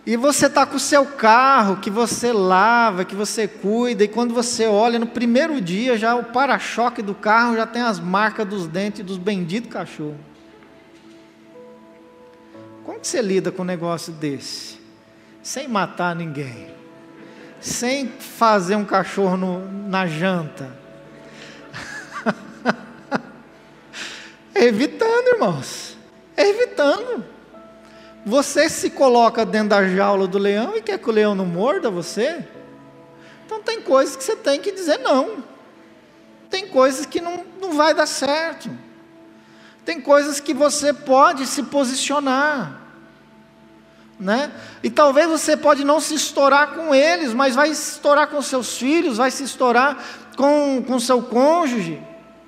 [0.06, 4.34] E você está com o seu carro, que você lava, que você cuida, e quando
[4.34, 8.68] você olha, no primeiro dia, já o para-choque do carro já tem as marcas dos
[8.68, 10.18] dentes dos benditos cachorros.
[12.84, 14.80] Como que você lida com um negócio desse?
[15.44, 16.74] Sem matar ninguém,
[17.60, 20.76] sem fazer um cachorro no, na janta.
[24.56, 25.96] Evitando, irmãos.
[26.36, 27.24] Evitando.
[28.26, 31.90] Você se coloca dentro da jaula do leão e quer que o leão não morda
[31.90, 32.46] você?
[33.46, 35.44] Então tem coisas que você tem que dizer não.
[36.50, 38.70] Tem coisas que não, não vai dar certo.
[39.84, 42.80] Tem coisas que você pode se posicionar.
[44.20, 44.52] Né?
[44.84, 48.78] E talvez você pode não se estourar com eles, mas vai se estourar com seus
[48.78, 49.98] filhos, vai se estourar
[50.38, 52.00] com, com seu cônjuge.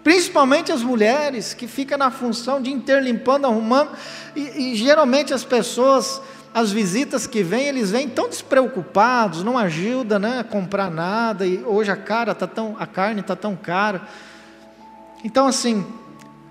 [0.04, 3.92] Principalmente as mulheres, que ficam na função de interlimpando, arrumando.
[4.36, 6.22] E, e geralmente as pessoas,
[6.54, 11.48] as visitas que vêm, eles vêm tão despreocupados, não ajuda né, a comprar nada.
[11.48, 14.02] E hoje a, cara tá tão, a carne está tão cara.
[15.24, 15.86] Então, assim,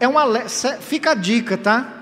[0.01, 0.49] é uma,
[0.81, 1.93] fica a dica, tá?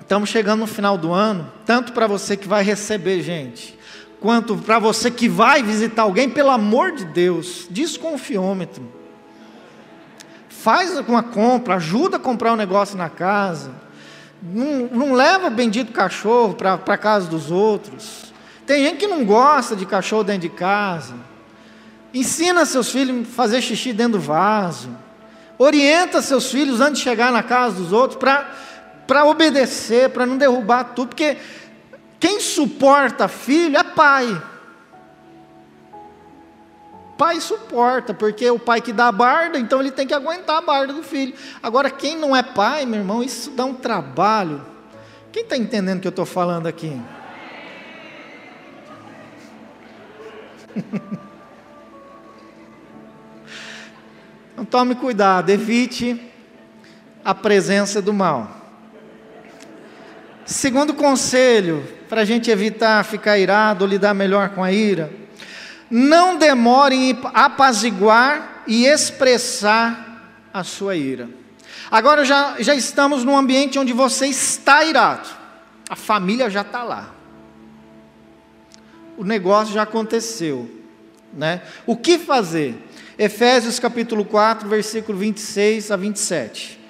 [0.00, 3.78] Estamos chegando no final do ano, tanto para você que vai receber gente,
[4.18, 8.99] quanto para você que vai visitar alguém, pelo amor de Deus, desconfiômetro
[10.62, 13.70] faz uma compra, ajuda a comprar um negócio na casa.
[14.42, 18.32] Não, não leva bendito cachorro para a casa dos outros.
[18.66, 21.14] Tem gente que não gosta de cachorro dentro de casa.
[22.12, 24.90] Ensina seus filhos a fazer xixi dentro do vaso.
[25.58, 30.92] Orienta seus filhos antes de chegar na casa dos outros para obedecer, para não derrubar
[30.94, 31.08] tudo.
[31.08, 31.38] Porque
[32.18, 34.40] quem suporta filho é pai
[37.20, 40.62] pai suporta, porque o pai que dá a barda, então ele tem que aguentar a
[40.62, 41.34] barda do filho.
[41.62, 44.64] Agora, quem não é pai, meu irmão, isso dá um trabalho.
[45.30, 46.98] Quem está entendendo o que eu estou falando aqui?
[54.52, 56.20] Então tome cuidado, evite
[57.24, 58.50] a presença do mal.
[60.44, 65.10] Segundo conselho, para a gente evitar ficar irado lidar melhor com a ira,
[65.90, 71.28] não demore em apaziguar e expressar a sua ira.
[71.90, 75.28] Agora já, já estamos num ambiente onde você está irado,
[75.88, 77.12] a família já está lá,
[79.16, 80.70] o negócio já aconteceu,
[81.32, 81.62] né?
[81.84, 82.86] O que fazer?
[83.18, 86.80] Efésios capítulo 4, versículo 26 a 27.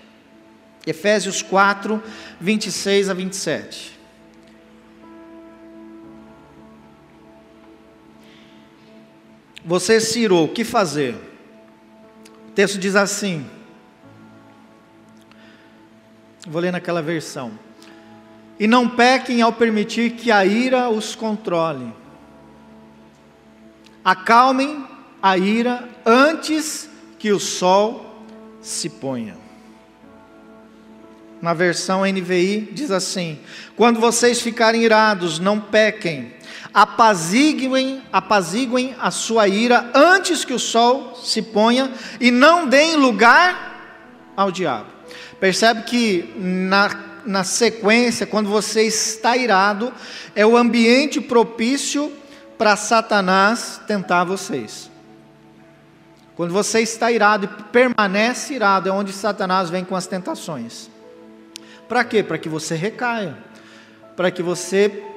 [0.86, 2.02] Efésios 4,
[2.40, 3.99] 26 a 27.
[9.64, 11.14] Você se irou, o que fazer?
[12.48, 13.46] O texto diz assim.
[16.46, 17.52] Vou ler naquela versão.
[18.58, 21.92] E não pequem ao permitir que a ira os controle.
[24.04, 24.86] Acalmem
[25.22, 28.24] a ira antes que o sol
[28.60, 29.36] se ponha.
[31.40, 33.38] Na versão NVI diz assim:
[33.76, 36.32] Quando vocês ficarem irados, não pequem
[36.72, 44.32] apaziguem, apaziguem a sua ira antes que o sol se ponha e não deem lugar
[44.36, 44.86] ao diabo.
[45.38, 46.90] Percebe que na,
[47.26, 49.92] na sequência, quando você está irado,
[50.34, 52.12] é o ambiente propício
[52.56, 54.90] para Satanás tentar vocês.
[56.36, 60.90] Quando você está irado e permanece irado, é onde Satanás vem com as tentações.
[61.88, 62.22] Para quê?
[62.22, 63.36] Para que você recaia,
[64.16, 65.09] para que você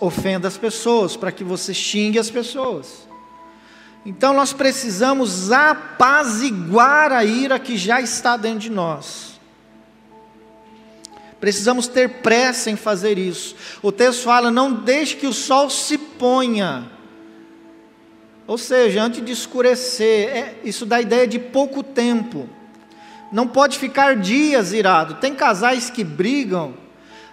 [0.00, 3.08] ofenda as pessoas, para que você xingue as pessoas.
[4.04, 9.38] Então nós precisamos apaziguar a ira que já está dentro de nós.
[11.40, 13.54] Precisamos ter pressa em fazer isso.
[13.82, 16.90] O texto fala: não deixe que o sol se ponha.
[18.46, 22.48] Ou seja, antes de escurecer, é, isso dá ideia de pouco tempo.
[23.30, 25.14] Não pode ficar dias irado.
[25.16, 26.74] Tem casais que brigam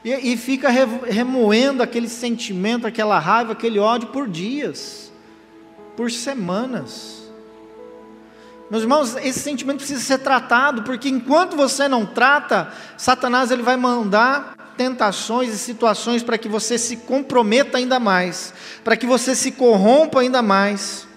[0.06, 5.12] e, e fica remoendo aquele sentimento, aquela raiva, aquele ódio por dias,
[5.98, 7.24] por semanas.
[8.70, 13.78] Meus irmãos, esse sentimento precisa ser tratado, porque enquanto você não trata, Satanás ele vai
[13.78, 19.52] mandar tentações e situações para que você se comprometa ainda mais, para que você se
[19.52, 21.08] corrompa ainda mais.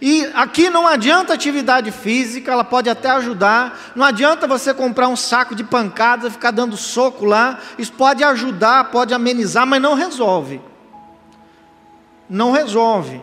[0.00, 3.92] E aqui não adianta atividade física, ela pode até ajudar.
[3.94, 7.58] Não adianta você comprar um saco de pancadas e ficar dando soco lá.
[7.78, 10.60] Isso pode ajudar, pode amenizar, mas não resolve.
[12.28, 13.20] Não resolve.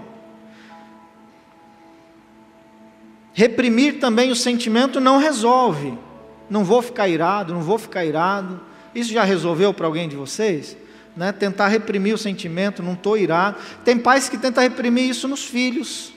[3.34, 5.98] Reprimir também o sentimento não resolve.
[6.48, 8.62] Não vou ficar irado, não vou ficar irado.
[8.94, 10.78] Isso já resolveu para alguém de vocês?
[11.16, 11.32] Né?
[11.32, 13.58] Tentar reprimir o sentimento, não estou irado.
[13.84, 16.17] Tem pais que tentam reprimir isso nos filhos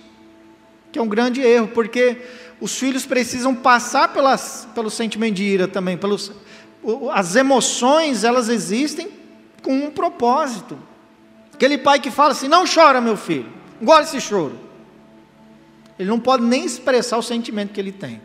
[0.93, 2.19] que é um grande erro, porque
[2.61, 6.33] os filhos precisam passar pelas, pelo sentimento de ira também, pelos,
[7.13, 9.09] as emoções elas existem
[9.63, 10.79] com um propósito.
[11.53, 13.47] Aquele pai que fala assim: não chora, meu filho,
[13.81, 14.59] engole esse choro.
[15.99, 18.23] Ele não pode nem expressar o sentimento que ele tem.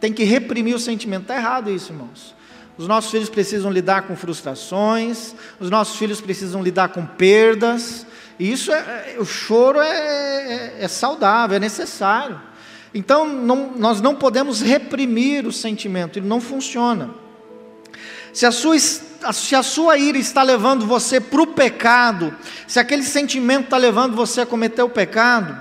[0.00, 1.22] Tem que reprimir o sentimento.
[1.22, 2.34] Está errado isso, irmãos.
[2.78, 8.06] Os nossos filhos precisam lidar com frustrações, os nossos filhos precisam lidar com perdas.
[8.38, 12.40] E isso é, é o choro é, é, é saudável, é necessário.
[12.94, 17.10] Então não, nós não podemos reprimir o sentimento, ele não funciona.
[18.32, 22.34] Se a sua, se a sua ira está levando você para o pecado,
[22.66, 25.58] se aquele sentimento está levando você a cometer o pecado,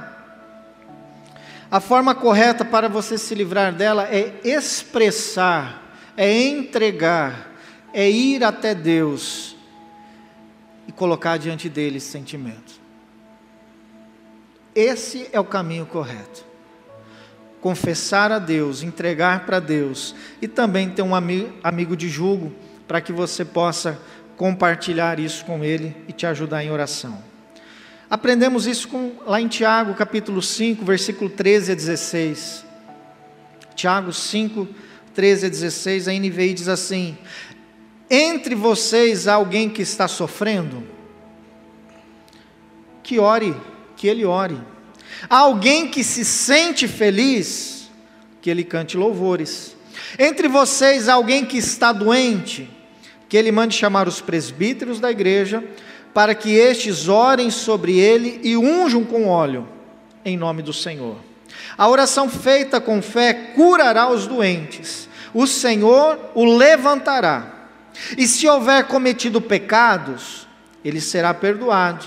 [1.72, 5.86] a forma correta para você se livrar dela é expressar
[6.18, 7.52] é entregar,
[7.94, 9.55] é ir até Deus
[10.88, 12.80] e colocar diante dele esse sentimento.
[14.74, 16.46] Esse é o caminho correto.
[17.62, 22.54] Confessar a Deus, entregar para Deus e também ter um amigo de julgo
[22.88, 24.00] para que você possa
[24.36, 27.24] compartilhar isso com ele e te ajudar em oração.
[28.10, 32.66] Aprendemos isso com, lá em Tiago, capítulo 5, versículo 13 a 16.
[33.76, 34.68] Tiago 5,
[35.14, 37.18] 13 a 16, a NVI diz assim:
[38.10, 40.84] Entre vocês há alguém que está sofrendo?
[43.02, 43.56] Que ore,
[43.96, 44.58] que ele ore.
[45.30, 47.90] Há alguém que se sente feliz?
[48.42, 49.76] Que ele cante louvores.
[50.20, 52.70] Entre vocês há alguém que está doente?
[53.28, 55.64] Que ele mande chamar os presbíteros da igreja,
[56.14, 59.68] para que estes orem sobre ele e unjam com óleo,
[60.24, 61.18] em nome do Senhor.
[61.78, 67.55] A oração feita com fé curará os doentes, o Senhor o levantará.
[68.18, 70.48] E se houver cometido pecados,
[70.84, 72.06] ele será perdoado.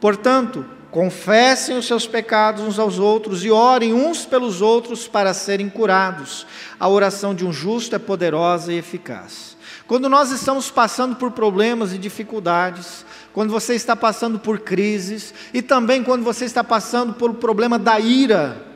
[0.00, 5.70] Portanto, confessem os seus pecados uns aos outros e orem uns pelos outros para serem
[5.70, 6.46] curados.
[6.78, 9.56] A oração de um justo é poderosa e eficaz.
[9.86, 15.62] Quando nós estamos passando por problemas e dificuldades, quando você está passando por crises e
[15.62, 18.66] também quando você está passando pelo problema da ira,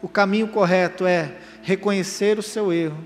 [0.00, 2.98] o caminho correto é reconhecer o seu erro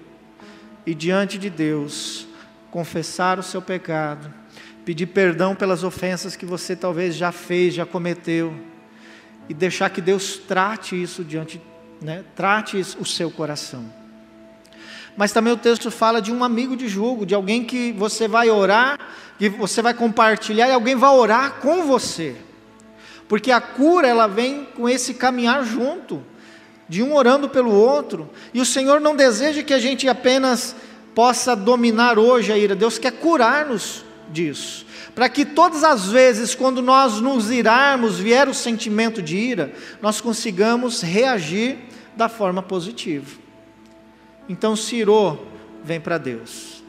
[0.84, 2.27] e diante de Deus
[2.70, 4.32] confessar o seu pecado,
[4.84, 8.54] pedir perdão pelas ofensas que você talvez já fez, já cometeu
[9.48, 11.60] e deixar que Deus trate isso diante,
[12.00, 13.84] né, trate o seu coração.
[15.16, 18.50] Mas também o texto fala de um amigo de julgo, de alguém que você vai
[18.50, 18.98] orar,
[19.38, 22.36] que você vai compartilhar e alguém vai orar com você.
[23.26, 26.22] Porque a cura ela vem com esse caminhar junto
[26.88, 30.74] de um orando pelo outro, e o Senhor não deseja que a gente apenas
[31.14, 36.80] possa dominar hoje a ira, Deus quer curar-nos disso, para que todas as vezes, quando
[36.82, 41.78] nós nos irarmos, vier o sentimento de ira, nós consigamos reagir
[42.16, 43.38] da forma positiva.
[44.48, 45.46] Então, se irou,
[45.82, 46.82] vem para Deus,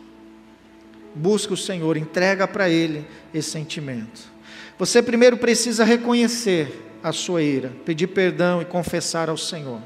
[1.15, 4.21] busca o Senhor, entrega para Ele esse sentimento.
[4.77, 9.81] Você primeiro precisa reconhecer a sua ira, pedir perdão e confessar ao Senhor.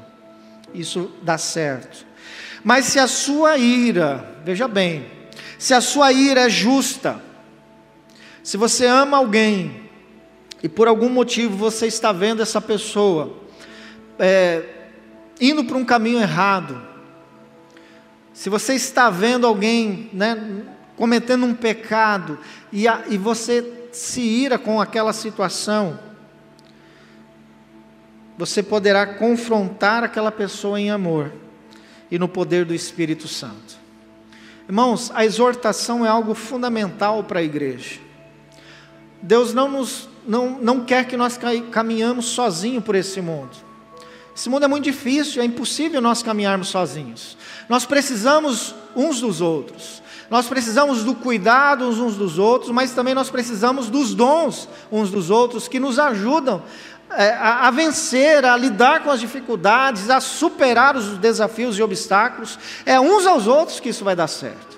[0.72, 2.06] Isso dá certo.
[2.64, 5.06] Mas se a sua ira, veja bem,
[5.58, 7.22] se a sua ira é justa,
[8.42, 9.90] se você ama alguém
[10.62, 13.36] e por algum motivo você está vendo essa pessoa
[14.18, 14.64] é,
[15.38, 16.80] indo para um caminho errado,
[18.32, 20.64] se você está vendo alguém né,
[20.96, 22.38] cometendo um pecado
[22.72, 26.00] e, a, e você se ira com aquela situação,
[28.38, 31.43] você poderá confrontar aquela pessoa em amor
[32.10, 33.76] e no poder do Espírito Santo.
[34.68, 38.00] Irmãos, a exortação é algo fundamental para a igreja.
[39.20, 41.38] Deus não, nos, não, não quer que nós
[41.70, 43.50] caminhamos sozinhos por esse mundo.
[44.36, 47.36] Esse mundo é muito difícil, é impossível nós caminharmos sozinhos.
[47.68, 50.02] Nós precisamos uns dos outros.
[50.30, 55.30] Nós precisamos do cuidado uns dos outros, mas também nós precisamos dos dons uns dos
[55.30, 56.62] outros que nos ajudam
[57.16, 62.98] a, a, vencer, a lidar com as dificuldades, a superar os desafios e obstáculos, é
[62.98, 64.74] uns aos outros que isso vai dar certo.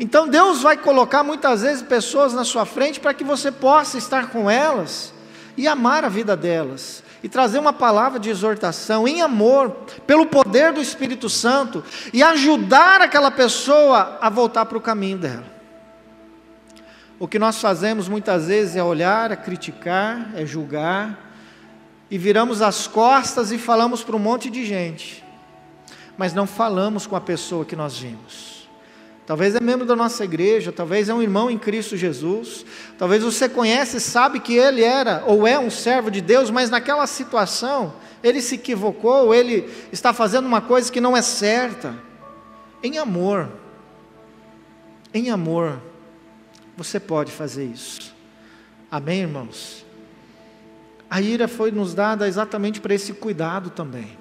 [0.00, 4.30] Então Deus vai colocar muitas vezes pessoas na sua frente para que você possa estar
[4.30, 5.12] com elas
[5.56, 9.70] e amar a vida delas e trazer uma palavra de exortação em amor,
[10.06, 15.58] pelo poder do Espírito Santo e ajudar aquela pessoa a voltar para o caminho dela.
[17.18, 21.27] O que nós fazemos muitas vezes é olhar, é criticar, é julgar,
[22.10, 25.24] e viramos as costas e falamos para um monte de gente,
[26.16, 28.58] mas não falamos com a pessoa que nós vimos.
[29.26, 32.64] Talvez é membro da nossa igreja, talvez é um irmão em Cristo Jesus,
[32.96, 36.70] talvez você conhece e sabe que ele era ou é um servo de Deus, mas
[36.70, 37.92] naquela situação
[38.24, 41.94] ele se equivocou, ele está fazendo uma coisa que não é certa.
[42.82, 43.50] Em amor,
[45.12, 45.78] em amor,
[46.74, 48.14] você pode fazer isso.
[48.90, 49.84] Amém, irmãos?
[51.10, 54.18] A ira foi nos dada exatamente para esse cuidado também.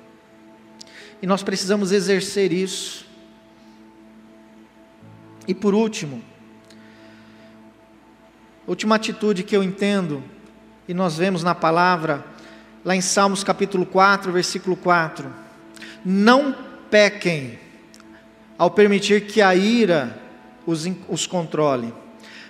[1.22, 3.06] E nós precisamos exercer isso.
[5.48, 6.22] E por último,
[8.66, 10.24] última atitude que eu entendo,
[10.88, 12.24] e nós vemos na palavra,
[12.84, 15.30] lá em Salmos capítulo 4, versículo 4:
[16.06, 16.56] Não
[16.90, 17.60] pequem
[18.58, 20.20] ao permitir que a ira
[20.66, 21.94] os, os controle,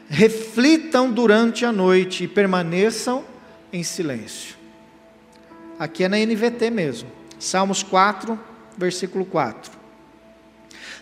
[0.09, 3.23] reflitam durante a noite e permaneçam
[3.71, 4.55] em silêncio.
[5.79, 7.09] Aqui é na NVT mesmo,
[7.39, 8.39] Salmos 4,
[8.77, 9.71] versículo 4.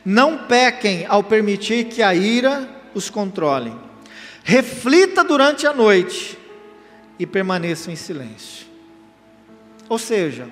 [0.04, 3.74] Não pequem ao permitir que a ira os controle.
[4.44, 6.38] Reflita durante a noite
[7.18, 8.68] e permaneça em silêncio.
[9.90, 10.48] Ou seja,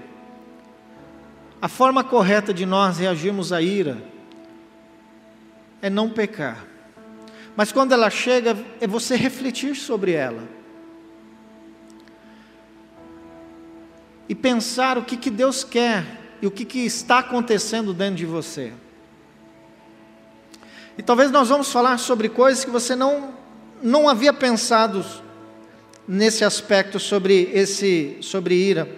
[1.62, 3.98] a forma correta de nós reagirmos à ira
[5.82, 6.66] é não pecar.
[7.56, 10.44] Mas quando ela chega, é você refletir sobre ela.
[14.28, 16.06] E pensar o que, que Deus quer
[16.42, 18.74] e o que, que está acontecendo dentro de você.
[20.98, 23.34] E talvez nós vamos falar sobre coisas que você não,
[23.82, 25.04] não havia pensado
[26.08, 28.90] nesse aspecto sobre esse sobre ira,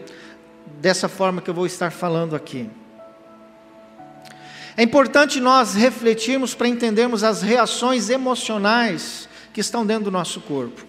[0.80, 2.70] dessa forma que eu vou estar falando aqui.
[4.78, 10.86] É importante nós refletirmos para entendermos as reações emocionais que estão dentro do nosso corpo.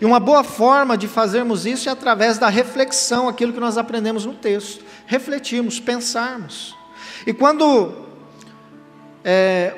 [0.00, 4.24] E uma boa forma de fazermos isso é através da reflexão, aquilo que nós aprendemos
[4.24, 4.84] no texto.
[5.06, 6.76] Refletirmos, pensarmos.
[7.26, 8.06] E quando
[9.24, 9.74] é,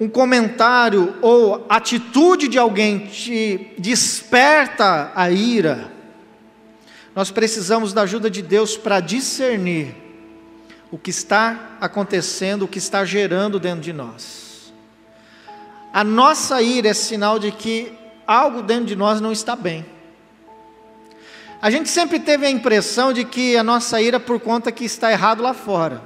[0.00, 5.92] um comentário ou atitude de alguém te desperta a ira,
[7.14, 9.94] nós precisamos da ajuda de Deus para discernir
[10.90, 14.72] o que está acontecendo, o que está gerando dentro de nós.
[15.92, 17.92] A nossa ira é sinal de que
[18.26, 19.84] algo dentro de nós não está bem.
[21.60, 24.84] A gente sempre teve a impressão de que a nossa ira é por conta que
[24.84, 26.02] está errado lá fora,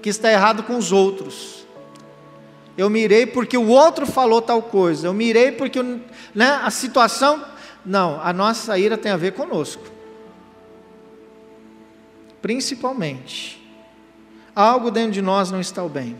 [0.00, 1.66] que está errado com os outros.
[2.76, 5.82] Eu mirei porque o outro falou tal coisa, eu mirei porque
[6.34, 7.44] né, a situação.
[7.84, 9.82] Não, a nossa ira tem a ver conosco.
[12.40, 13.62] Principalmente,
[14.54, 16.16] algo dentro de nós não está bem.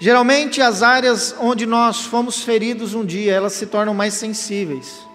[0.00, 5.06] Geralmente, as áreas onde nós fomos feridos um dia, elas se tornam mais sensíveis.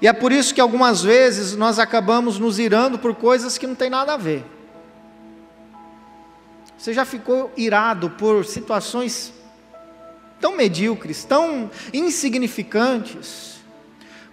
[0.00, 3.74] E é por isso que algumas vezes nós acabamos nos irando por coisas que não
[3.74, 4.44] tem nada a ver.
[6.78, 9.34] Você já ficou irado por situações
[10.40, 13.60] tão medíocres, tão insignificantes,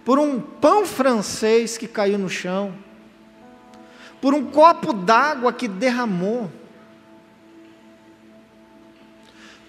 [0.02, 2.74] por um pão francês que caiu no chão,
[4.18, 6.50] por um copo d'água que derramou,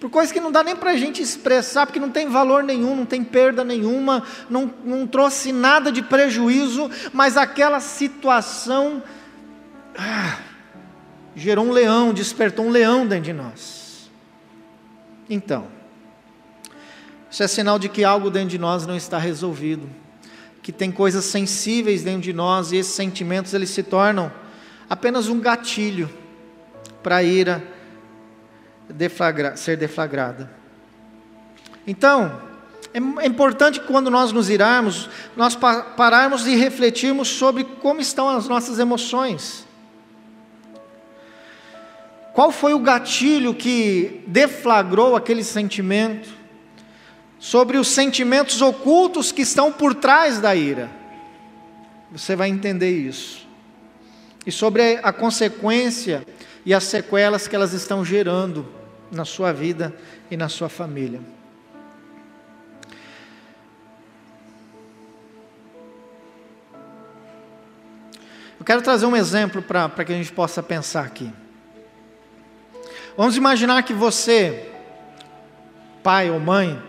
[0.00, 2.96] por coisas que não dá nem para a gente expressar, porque não tem valor nenhum,
[2.96, 9.02] não tem perda nenhuma, não, não trouxe nada de prejuízo, mas aquela situação
[9.98, 10.38] ah,
[11.36, 14.10] gerou um leão, despertou um leão dentro de nós.
[15.28, 15.68] Então,
[17.30, 19.86] isso é sinal de que algo dentro de nós não está resolvido,
[20.62, 24.32] que tem coisas sensíveis dentro de nós e esses sentimentos eles se tornam
[24.88, 26.10] apenas um gatilho
[27.02, 27.62] para a ira
[28.92, 30.50] deflagra, ser deflagrada.
[31.86, 32.40] Então,
[32.92, 38.48] é, é importante quando nós nos irarmos, nós pararmos e refletirmos sobre como estão as
[38.48, 39.66] nossas emoções.
[42.32, 46.28] Qual foi o gatilho que deflagrou aquele sentimento?
[47.38, 50.90] Sobre os sentimentos ocultos que estão por trás da ira.
[52.12, 53.48] Você vai entender isso.
[54.44, 56.26] E sobre a consequência
[56.64, 58.79] e as sequelas que elas estão gerando
[59.10, 59.94] na sua vida
[60.30, 61.20] e na sua família.
[68.58, 71.32] Eu quero trazer um exemplo para que a gente possa pensar aqui.
[73.16, 74.70] Vamos imaginar que você,
[76.02, 76.80] pai ou mãe,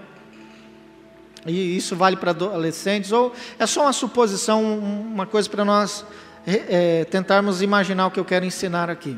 [1.45, 6.05] e isso vale para adolescentes, ou é só uma suposição, uma coisa para nós
[6.45, 9.17] é, tentarmos imaginar o que eu quero ensinar aqui.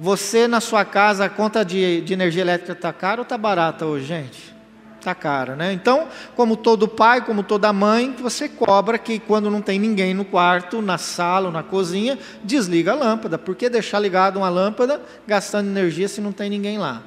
[0.00, 3.84] Você na sua casa, a conta de, de energia elétrica está cara ou está barata
[3.84, 4.54] hoje, gente?
[4.96, 5.72] Está cara, né?
[5.72, 10.24] Então, como todo pai, como toda mãe, você cobra que quando não tem ninguém no
[10.24, 13.38] quarto, na sala ou na cozinha, desliga a lâmpada.
[13.38, 17.02] Por que deixar ligada uma lâmpada gastando energia se não tem ninguém lá?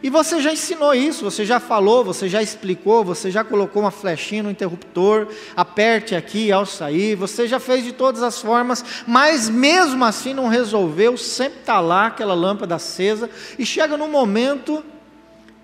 [0.00, 3.90] E você já ensinou isso, você já falou, você já explicou, você já colocou uma
[3.90, 5.26] flechinha no interruptor,
[5.56, 10.46] aperte aqui ao sair, você já fez de todas as formas, mas mesmo assim não
[10.46, 13.28] resolveu, sempre está lá aquela lâmpada acesa,
[13.58, 14.84] e chega num momento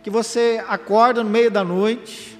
[0.02, 2.36] que você acorda no meio da noite,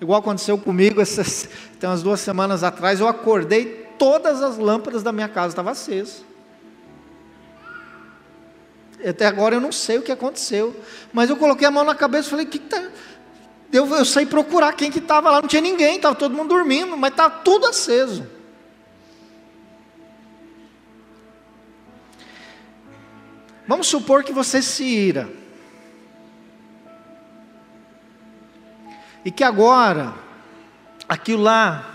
[0.00, 1.48] igual aconteceu comigo essas,
[1.80, 6.31] tem umas duas semanas atrás, eu acordei, todas as lâmpadas da minha casa estavam acesas.
[9.04, 10.74] Até agora eu não sei o que aconteceu.
[11.12, 12.82] Mas eu coloquei a mão na cabeça e falei, que, que tá?
[13.72, 16.96] Eu, eu saí procurar quem que estava lá, não tinha ninguém, estava todo mundo dormindo,
[16.96, 18.26] mas estava tudo aceso.
[23.66, 25.30] Vamos supor que você se ira.
[29.24, 30.14] E que agora,
[31.08, 31.88] aquilo lá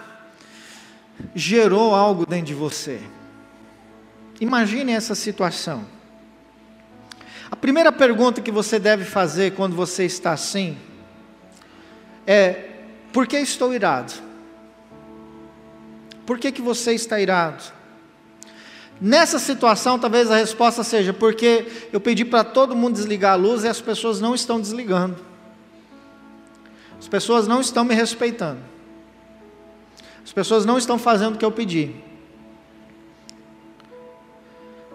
[1.35, 3.01] gerou algo dentro de você.
[4.39, 5.96] Imagine essa situação.
[7.49, 10.77] A primeira pergunta que você deve fazer quando você está assim
[12.25, 12.69] é:
[13.13, 14.13] por que estou irado?
[16.25, 17.63] Por que, que você está irado?
[18.99, 23.63] Nessa situação, talvez a resposta seja: porque eu pedi para todo mundo desligar a luz
[23.63, 25.15] e as pessoas não estão desligando.
[26.99, 28.59] As pessoas não estão me respeitando.
[30.25, 31.95] As pessoas não estão fazendo o que eu pedi.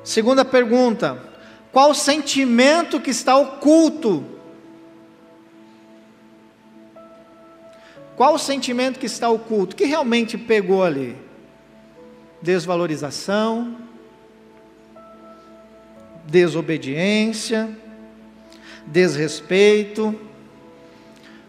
[0.05, 1.32] Segunda pergunta:
[1.73, 4.25] qual o sentimento que está oculto?
[8.15, 9.75] Qual o sentimento que está oculto?
[9.75, 11.17] Que realmente pegou ali?
[12.43, 13.79] Desvalorização,
[16.27, 17.75] desobediência,
[18.87, 20.15] desrespeito,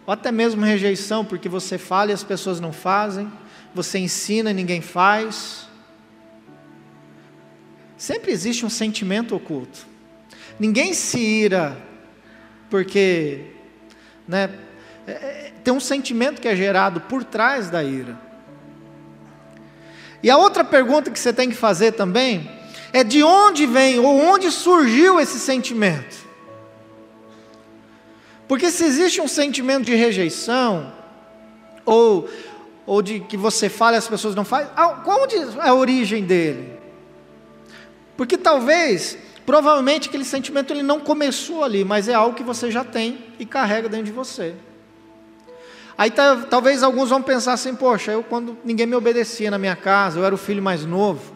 [0.06, 3.30] ou até mesmo rejeição, porque você fala e as pessoas não fazem,
[3.76, 5.68] você ensina e ninguém faz.
[7.98, 9.93] Sempre existe um sentimento oculto.
[10.64, 11.78] Ninguém se ira
[12.70, 13.48] porque
[14.26, 14.50] né,
[15.06, 18.18] é, é, tem um sentimento que é gerado por trás da ira.
[20.24, 22.50] E a outra pergunta que você tem que fazer também
[22.94, 26.16] é de onde vem ou onde surgiu esse sentimento.
[28.48, 30.94] Porque se existe um sentimento de rejeição,
[31.86, 32.30] ou,
[32.86, 34.72] ou de que você fala e as pessoas não fazem,
[35.08, 36.80] onde é a origem dele?
[38.16, 42.84] Porque talvez, provavelmente aquele sentimento ele não começou ali, mas é algo que você já
[42.84, 44.56] tem e carrega dentro de você.
[45.98, 46.12] Aí
[46.50, 50.26] talvez alguns vão pensar assim, poxa, eu quando ninguém me obedecia na minha casa, eu
[50.26, 51.34] era o filho mais novo,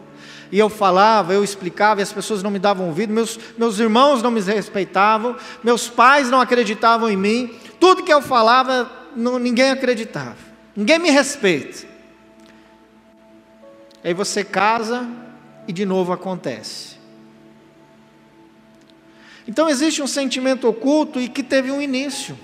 [0.50, 4.22] e eu falava, eu explicava, e as pessoas não me davam ouvido, meus, meus irmãos
[4.22, 9.70] não me respeitavam, meus pais não acreditavam em mim, tudo que eu falava, não, ninguém
[9.70, 10.36] acreditava,
[10.74, 11.86] ninguém me respeita.
[14.02, 15.06] Aí você casa
[15.66, 16.87] e de novo acontece.
[19.48, 22.38] Então existe um sentimento oculto e que teve um início.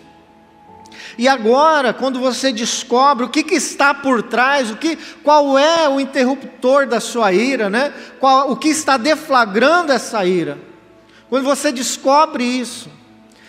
[1.18, 5.86] E agora, quando você descobre o que, que, está por trás, o que, qual é
[5.86, 7.92] o interruptor da sua ira, né?
[8.18, 10.58] Qual, o que está deflagrando essa ira,
[11.28, 12.88] quando você descobre isso,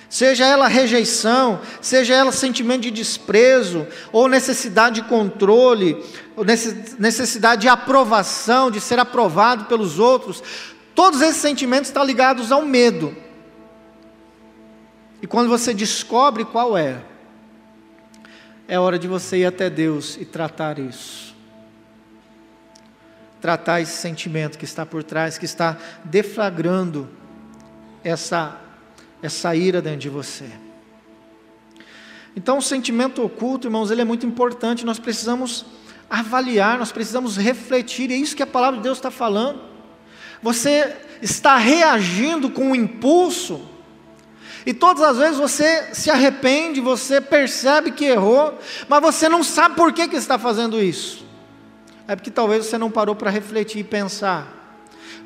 [0.10, 6.04] seja ela rejeição, seja ela sentimento de desprezo, ou necessidade de controle,
[6.36, 10.44] ou necessidade de aprovação, de ser aprovado pelos outros,
[10.94, 13.25] todos esses sentimentos estão ligados ao medo.
[15.26, 17.02] E quando você descobre qual é,
[18.68, 21.36] é hora de você ir até Deus e tratar isso.
[23.42, 27.10] Tratar esse sentimento que está por trás, que está deflagrando
[28.04, 28.56] essa,
[29.20, 30.46] essa ira dentro de você.
[32.36, 34.86] Então, o sentimento oculto, irmãos, ele é muito importante.
[34.86, 35.66] Nós precisamos
[36.08, 39.60] avaliar, nós precisamos refletir, é isso que a palavra de Deus está falando.
[40.44, 43.74] Você está reagindo com um impulso,
[44.66, 48.58] e todas as vezes você se arrepende, você percebe que errou,
[48.88, 51.24] mas você não sabe por que, que está fazendo isso.
[52.08, 54.48] É porque talvez você não parou para refletir e pensar.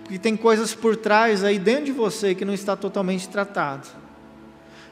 [0.04, 3.88] Porque tem coisas por trás aí dentro de você que não está totalmente tratado.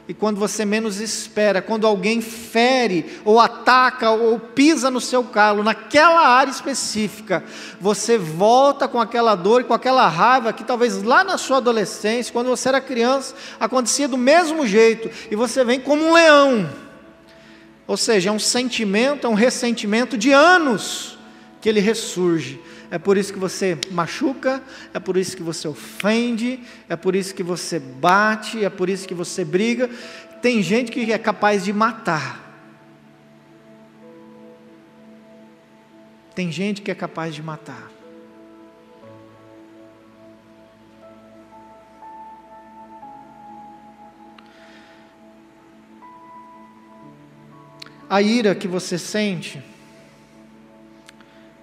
[0.08, 5.62] E quando você menos espera, quando alguém fere, ou ataca, ou pisa no seu calo,
[5.62, 7.44] naquela área específica,
[7.78, 12.32] você volta com aquela dor e com aquela raiva que talvez lá na sua adolescência,
[12.32, 16.70] quando você era criança, acontecia do mesmo jeito, e você vem como um leão.
[17.86, 21.18] Ou seja, é um sentimento, é um ressentimento de anos
[21.60, 22.58] que ele ressurge.
[22.90, 24.62] É por isso que você machuca,
[24.94, 29.06] é por isso que você ofende, é por isso que você bate, é por isso
[29.06, 29.90] que você briga.
[30.40, 32.48] Tem gente que é capaz de matar.
[36.34, 37.90] Tem gente que é capaz de matar.
[48.08, 49.62] A ira que você sente,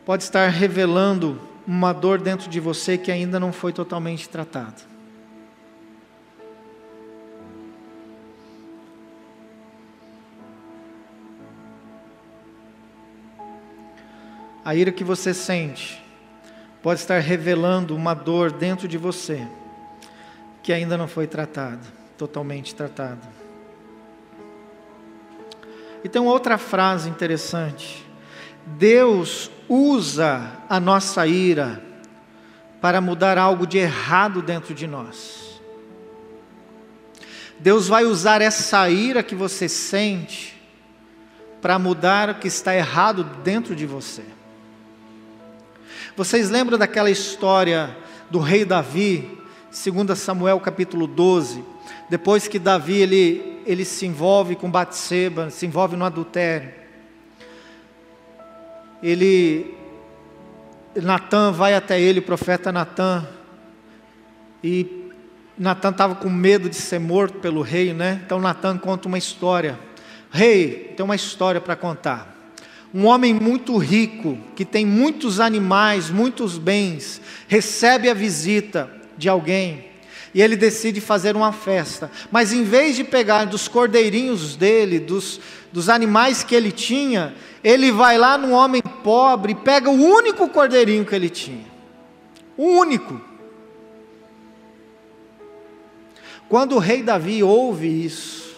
[0.06, 4.96] pode estar revelando uma dor dentro de você que ainda não foi totalmente tratada.
[14.64, 16.04] A ira que você sente
[16.82, 19.48] pode estar revelando uma dor dentro de você
[20.62, 21.86] que ainda não foi tratado,
[22.18, 23.28] totalmente tratado.
[26.04, 28.06] E tem uma outra frase interessante.
[28.66, 31.82] Deus usa a nossa ira
[32.82, 35.60] para mudar algo de errado dentro de nós.
[37.60, 40.62] Deus vai usar essa ira que você sente
[41.62, 44.24] para mudar o que está errado dentro de você.
[46.16, 47.98] Vocês lembram daquela história
[48.30, 49.40] do rei Davi,
[49.72, 51.64] 2 Samuel capítulo 12,
[52.10, 56.85] depois que Davi ele, ele se envolve com Batseba, se envolve no adultério.
[59.06, 59.72] Ele
[60.96, 63.24] Natan vai até ele, o profeta Natan,
[64.64, 65.12] e
[65.56, 68.20] Natan estava com medo de ser morto pelo rei, né?
[68.26, 69.78] Então Natan conta uma história.
[70.32, 72.36] Rei, tem uma história para contar.
[72.92, 79.86] Um homem muito rico, que tem muitos animais, muitos bens, recebe a visita de alguém
[80.36, 82.12] e ele decide fazer uma festa.
[82.30, 85.40] Mas em vez de pegar dos cordeirinhos dele, dos,
[85.72, 87.34] dos animais que ele tinha,
[87.66, 91.66] ele vai lá num homem pobre e pega o único cordeirinho que ele tinha.
[92.56, 93.20] O único.
[96.48, 98.56] Quando o rei Davi ouve isso,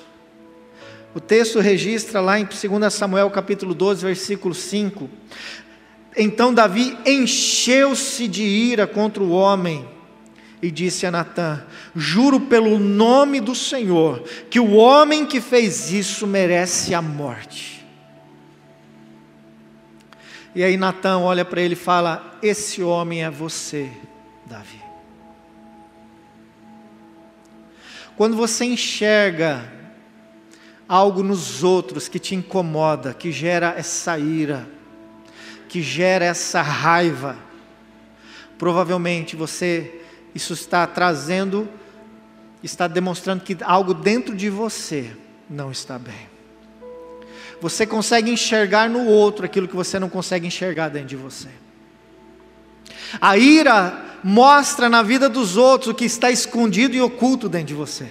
[1.15, 5.09] o texto registra lá em 2 Samuel capítulo 12, versículo 5.
[6.17, 9.87] Então Davi encheu-se de ira contra o homem
[10.61, 11.63] e disse a Natã:
[11.95, 17.76] Juro pelo nome do Senhor que o homem que fez isso merece a morte.
[20.57, 23.91] E aí Natã olha para ele e fala: Esse homem é você,
[24.43, 24.81] Davi.
[28.15, 29.71] Quando você enxerga
[30.89, 34.67] algo nos outros que te incomoda, que gera essa ira,
[35.69, 37.37] que gera essa raiva,
[38.57, 40.01] provavelmente você
[40.33, 41.69] isso está trazendo,
[42.63, 45.15] está demonstrando que algo dentro de você
[45.47, 46.36] não está bem.
[47.61, 51.49] Você consegue enxergar no outro aquilo que você não consegue enxergar dentro de você.
[53.19, 57.73] A ira mostra na vida dos outros o que está escondido e oculto dentro de
[57.73, 58.09] você.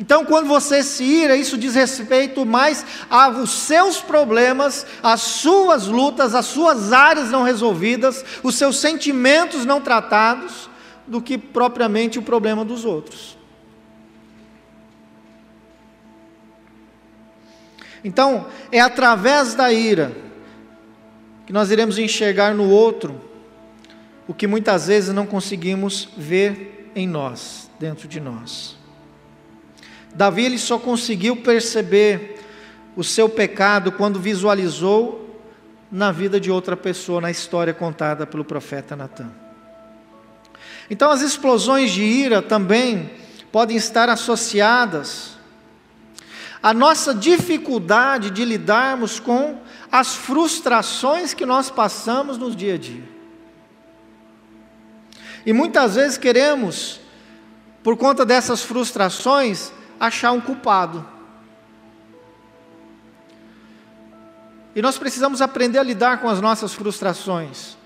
[0.00, 6.36] Então, quando você se ira, isso diz respeito mais aos seus problemas, às suas lutas,
[6.36, 10.70] às suas áreas não resolvidas, os seus sentimentos não tratados,
[11.08, 13.37] do que propriamente o problema dos outros.
[18.04, 20.12] Então, é através da ira
[21.46, 23.20] que nós iremos enxergar no outro
[24.26, 28.76] o que muitas vezes não conseguimos ver em nós, dentro de nós.
[30.14, 32.38] Davi ele só conseguiu perceber
[32.94, 35.40] o seu pecado quando visualizou
[35.90, 39.30] na vida de outra pessoa, na história contada pelo profeta Natan.
[40.90, 43.10] Então, as explosões de ira também
[43.50, 45.37] podem estar associadas
[46.62, 53.04] à nossa dificuldade de lidarmos com as frustrações que nós passamos no dia a dia.
[55.46, 57.00] E muitas vezes queremos,
[57.82, 61.06] por conta dessas frustrações, achar um culpado.
[64.74, 67.76] E nós precisamos aprender a lidar com as nossas frustrações.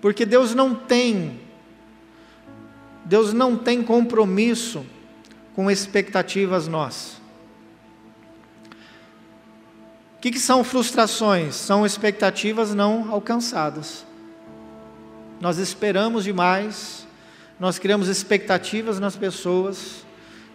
[0.00, 1.40] Porque Deus não tem
[3.04, 4.86] Deus não tem compromisso
[5.54, 7.20] com expectativas nossas.
[10.16, 11.54] O que, que são frustrações?
[11.54, 14.06] São expectativas não alcançadas.
[15.40, 17.06] Nós esperamos demais,
[17.58, 20.04] nós criamos expectativas nas pessoas,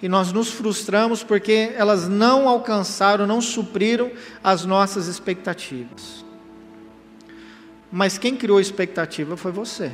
[0.01, 4.11] e nós nos frustramos porque elas não alcançaram, não supriram
[4.43, 6.23] as nossas expectativas.
[7.91, 9.91] Mas quem criou a expectativa foi você.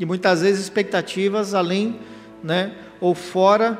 [0.00, 1.98] E muitas vezes expectativas além,
[2.46, 3.76] né, ou fora,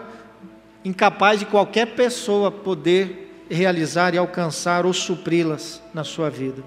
[0.84, 6.64] incapaz de qualquer pessoa poder realizar e alcançar ou supri-las na sua vida.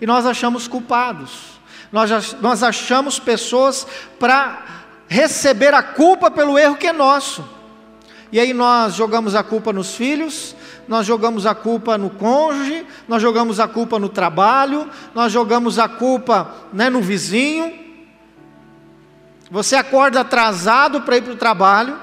[0.00, 3.84] E nós achamos culpados, nós, achamos pessoas
[4.18, 7.44] para receber a culpa pelo erro que é nosso.
[8.30, 10.54] E aí nós jogamos a culpa nos filhos,
[10.86, 15.88] nós jogamos a culpa no cônjuge, nós jogamos a culpa no trabalho, nós jogamos a
[15.88, 17.81] culpa né, no vizinho.
[19.52, 22.00] Você acorda atrasado para ir para o trabalho.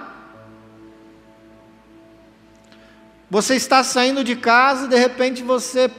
[3.28, 5.90] Você está saindo de casa, de repente você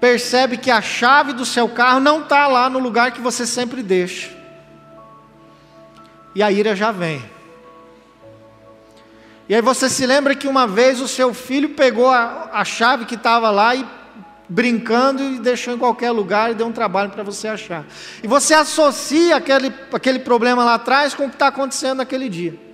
[0.00, 3.80] percebe que a chave do seu carro não está lá no lugar que você sempre
[3.80, 4.36] deixa
[6.34, 7.24] e a ira já vem.
[9.48, 13.04] E aí você se lembra que uma vez o seu filho pegou a, a chave
[13.04, 13.86] que estava lá e
[14.48, 17.84] brincando e deixou em qualquer lugar e deu um trabalho para você achar.
[18.22, 22.67] E você associa aquele, aquele problema lá atrás com o que está acontecendo naquele dia.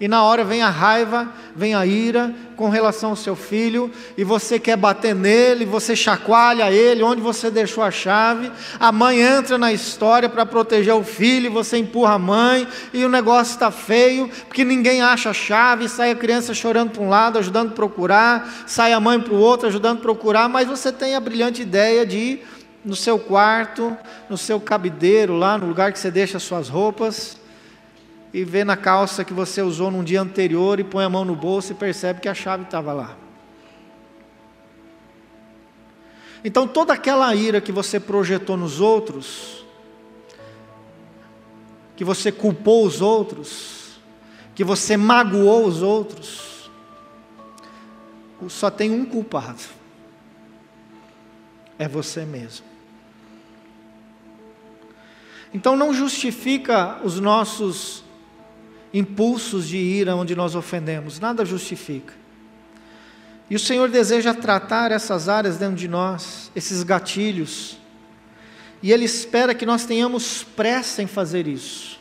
[0.00, 4.24] E na hora vem a raiva, vem a ira com relação ao seu filho, e
[4.24, 8.50] você quer bater nele, você chacoalha ele, onde você deixou a chave.
[8.80, 13.08] A mãe entra na história para proteger o filho, você empurra a mãe, e o
[13.08, 17.38] negócio está feio, porque ninguém acha a chave, sai a criança chorando para um lado,
[17.38, 21.14] ajudando a procurar, sai a mãe para o outro, ajudando a procurar, mas você tem
[21.14, 22.46] a brilhante ideia de ir
[22.84, 23.96] no seu quarto,
[24.28, 27.43] no seu cabideiro, lá no lugar que você deixa as suas roupas
[28.34, 31.36] e vê na calça que você usou num dia anterior e põe a mão no
[31.36, 33.16] bolso e percebe que a chave estava lá.
[36.44, 39.64] Então toda aquela ira que você projetou nos outros,
[41.94, 44.00] que você culpou os outros,
[44.52, 46.68] que você magoou os outros,
[48.48, 49.62] só tem um culpado.
[51.78, 52.66] É você mesmo.
[55.54, 58.03] Então não justifica os nossos
[58.94, 62.14] impulsos de ira onde nós ofendemos, nada justifica.
[63.50, 67.76] E o Senhor deseja tratar essas áreas dentro de nós, esses gatilhos,
[68.80, 71.98] e Ele espera que nós tenhamos pressa em fazer isso.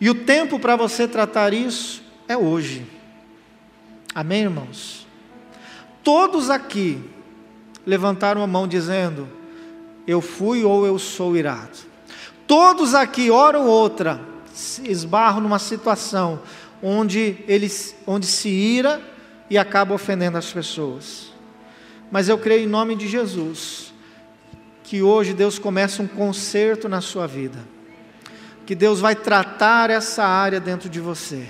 [0.00, 2.86] E o tempo para você tratar isso é hoje.
[4.14, 5.06] Amém, irmãos?
[6.04, 7.02] Todos aqui
[7.84, 9.28] levantaram a mão dizendo:
[10.06, 11.78] Eu fui ou eu sou irado.
[12.46, 14.20] Todos aqui, hora ou outra,
[14.84, 16.40] esbarram numa situação
[16.82, 19.00] onde eles, onde se ira
[19.50, 21.32] e acaba ofendendo as pessoas.
[22.10, 23.92] Mas eu creio em nome de Jesus
[24.82, 27.58] que hoje Deus começa um conserto na sua vida.
[28.64, 31.46] Que Deus vai tratar essa área dentro de você.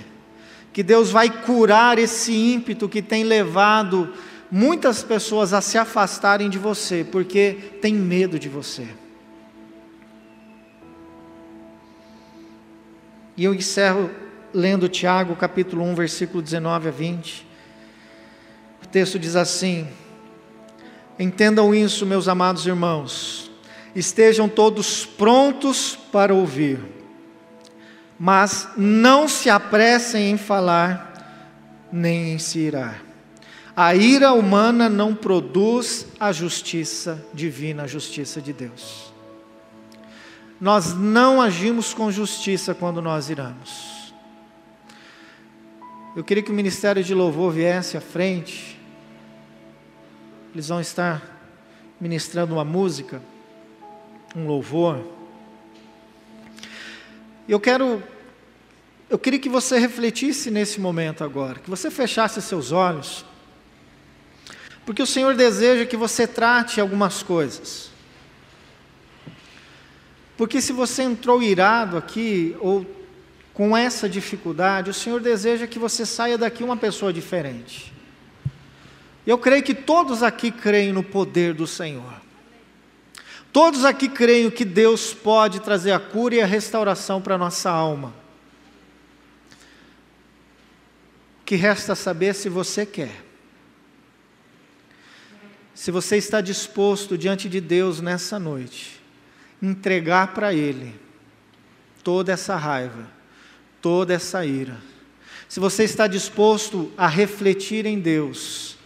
[0.73, 4.11] Que Deus vai curar esse ímpeto que tem levado
[4.51, 8.87] muitas pessoas a se afastarem de você, porque tem medo de você.
[13.37, 14.09] E eu encerro
[14.51, 17.47] lendo Tiago, capítulo 1, versículo 19 a 20.
[18.83, 19.87] O texto diz assim:
[21.19, 23.51] Entendam isso, meus amados irmãos,
[23.95, 26.79] estejam todos prontos para ouvir,
[28.17, 33.03] mas não se apressem em falar, nem em se irar.
[33.75, 39.13] A ira humana não produz a justiça divina, a justiça de Deus.
[40.59, 44.13] Nós não agimos com justiça quando nós iramos.
[46.15, 48.79] Eu queria que o ministério de louvor viesse à frente.
[50.53, 51.21] Eles vão estar
[52.01, 53.21] ministrando uma música,
[54.35, 55.05] um louvor.
[57.47, 58.01] Eu quero
[59.09, 63.23] eu queria que você refletisse nesse momento agora, que você fechasse seus olhos,
[64.85, 67.86] porque o Senhor deseja que você trate algumas coisas.
[70.37, 72.85] Porque se você entrou irado aqui, ou
[73.53, 77.91] com essa dificuldade, o Senhor deseja que você saia daqui uma pessoa diferente.
[79.25, 82.21] Eu creio que todos aqui creem no poder do Senhor.
[83.51, 87.71] Todos aqui creem que Deus pode trazer a cura e a restauração para a nossa
[87.71, 88.13] alma.
[91.41, 93.23] O que resta saber se você quer.
[95.73, 98.96] Se você está disposto diante de Deus nessa noite
[99.61, 100.93] entregar para Ele
[102.03, 103.07] toda essa raiva,
[103.81, 104.77] toda essa ira.
[105.49, 108.77] Se você está disposto a refletir em Deus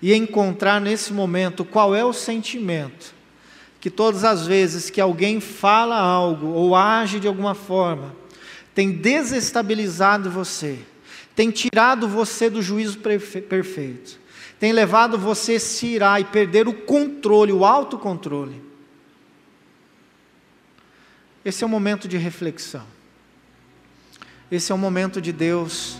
[0.00, 3.14] e encontrar nesse momento qual é o sentimento
[3.84, 8.16] que todas as vezes que alguém fala algo ou age de alguma forma,
[8.74, 10.78] tem desestabilizado você,
[11.36, 14.18] tem tirado você do juízo perfeito,
[14.58, 18.63] tem levado você a se irar e perder o controle, o autocontrole.
[21.44, 22.82] Esse é o momento de reflexão.
[24.50, 25.98] Esse é o momento de Deus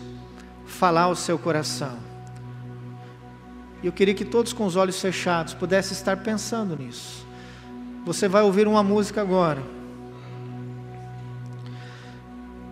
[0.66, 1.99] falar ao seu coração.
[3.82, 7.26] E eu queria que todos com os olhos fechados pudessem estar pensando nisso.
[8.07, 9.62] Você vai ouvir uma música agora.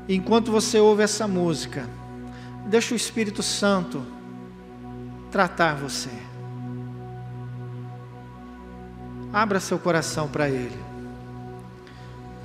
[0.08, 1.86] Enquanto você ouve essa música,
[2.66, 4.02] deixa o Espírito Santo
[5.30, 6.10] tratar você.
[9.30, 10.91] Abra seu coração para Ele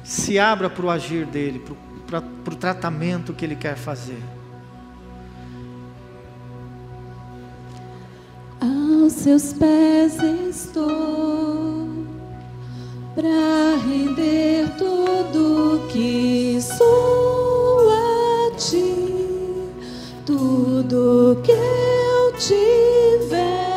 [0.07, 1.61] se abra para o agir dele,
[2.07, 4.23] para, o tratamento que ele quer fazer.
[8.61, 10.17] Aos seus pés
[10.49, 11.89] estou
[13.13, 18.95] para render tudo que sou a ti,
[20.25, 23.67] tudo que eu tiver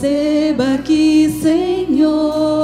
[0.00, 2.59] Saiba que, Senhor,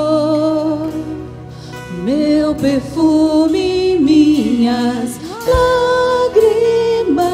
[2.46, 5.18] meu perfume, minhas
[6.28, 7.24] lágrimas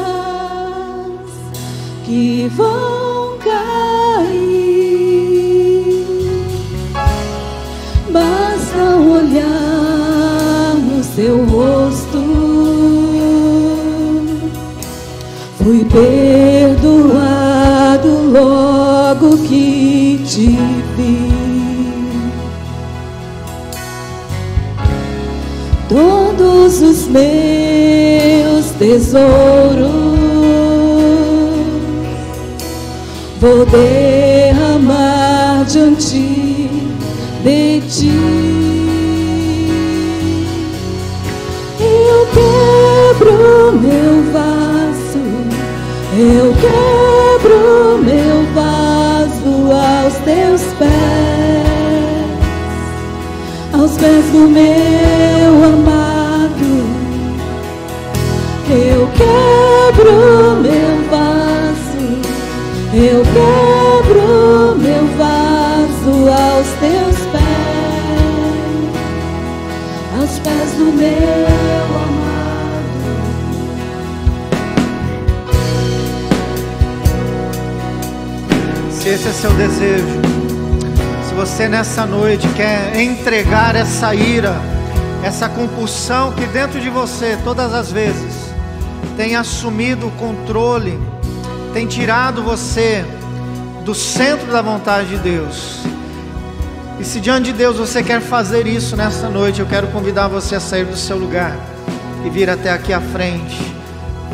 [2.03, 3.67] que vão cair.
[8.09, 12.23] Basta olhar no seu rosto.
[15.59, 17.29] Fui perdoado
[18.31, 20.57] logo que te
[20.97, 21.32] vi.
[27.13, 30.13] Meus tesouros
[33.43, 36.69] vou derramar diante
[37.43, 38.09] de ti.
[41.81, 45.19] Eu quebro meu vaso,
[46.17, 51.67] eu quebro meu vaso aos teus pés,
[53.73, 55.82] aos pés do meu amado.
[63.23, 67.43] Quebro meu vaso aos teus pés,
[70.19, 72.33] aos pés do meu amado.
[78.91, 80.21] Se esse é seu desejo,
[81.27, 84.55] se você nessa noite quer entregar essa ira,
[85.23, 88.53] essa compulsão que dentro de você, todas as vezes,
[89.17, 90.99] tem assumido o controle,
[91.73, 93.03] tem tirado você
[93.83, 95.79] do centro da vontade de Deus.
[96.99, 100.55] E se diante de Deus você quer fazer isso nessa noite, eu quero convidar você
[100.55, 101.57] a sair do seu lugar
[102.23, 103.59] e vir até aqui à frente,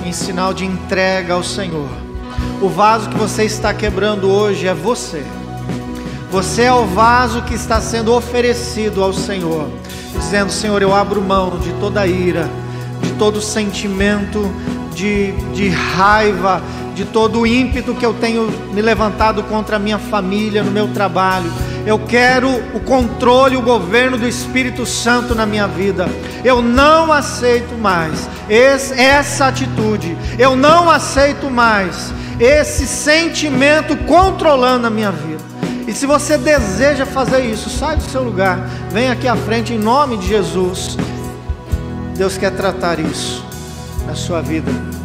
[0.05, 1.89] em sinal de entrega ao Senhor.
[2.61, 5.23] O vaso que você está quebrando hoje é você.
[6.29, 9.67] Você é o vaso que está sendo oferecido ao Senhor,
[10.13, 12.47] dizendo: Senhor, eu abro mão de toda ira,
[13.01, 14.51] de todo sentimento
[14.93, 16.61] de, de raiva,
[16.99, 20.89] de todo o ímpeto que eu tenho me levantado contra a minha família, no meu
[20.89, 21.49] trabalho.
[21.85, 26.09] Eu quero o controle, o governo do Espírito Santo na minha vida.
[26.43, 30.17] Eu não aceito mais esse, essa atitude.
[30.37, 35.39] Eu não aceito mais esse sentimento controlando a minha vida.
[35.87, 38.59] E se você deseja fazer isso, sai do seu lugar,
[38.91, 40.97] vem aqui à frente em nome de Jesus.
[42.17, 43.41] Deus quer tratar isso
[44.05, 44.98] na sua vida.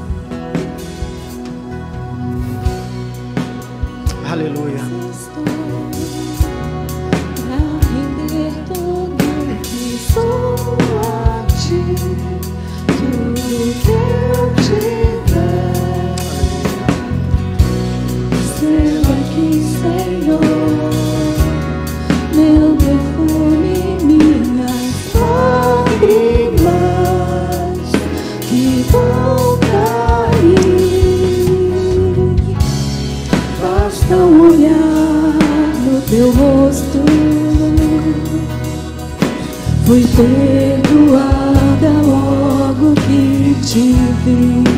[4.35, 4.94] Aleluia.
[40.17, 43.95] Perdoada logo que te
[44.25, 44.74] vi.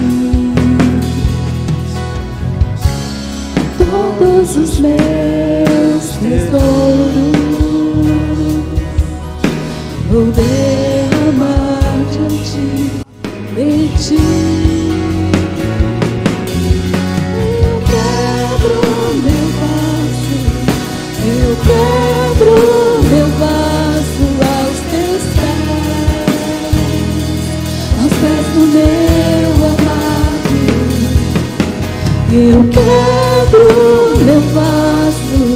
[32.29, 35.55] Eu quebro meu vaso,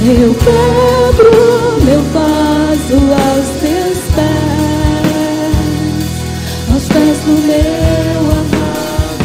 [0.00, 1.30] eu quebro
[1.84, 5.12] meu vaso aos teus pés,
[6.72, 9.24] aos pés do meu amado.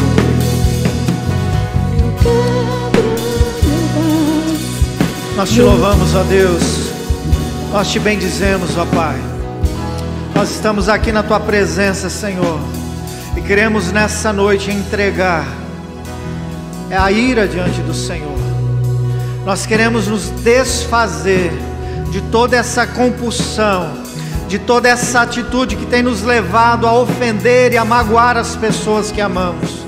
[1.99, 3.09] Eu quebro
[3.67, 5.35] meu vaso.
[5.37, 6.89] Nós te louvamos, ó Deus.
[7.71, 9.19] Nós te bendizemos, ó Pai.
[10.33, 12.59] Nós estamos aqui na tua presença, Senhor.
[13.37, 15.58] E queremos nessa noite entregar
[16.89, 18.37] é a ira diante do Senhor.
[19.45, 21.51] Nós queremos nos desfazer
[22.11, 23.93] de toda essa compulsão,
[24.47, 29.11] de toda essa atitude que tem nos levado a ofender e a magoar as pessoas
[29.11, 29.79] que amamos.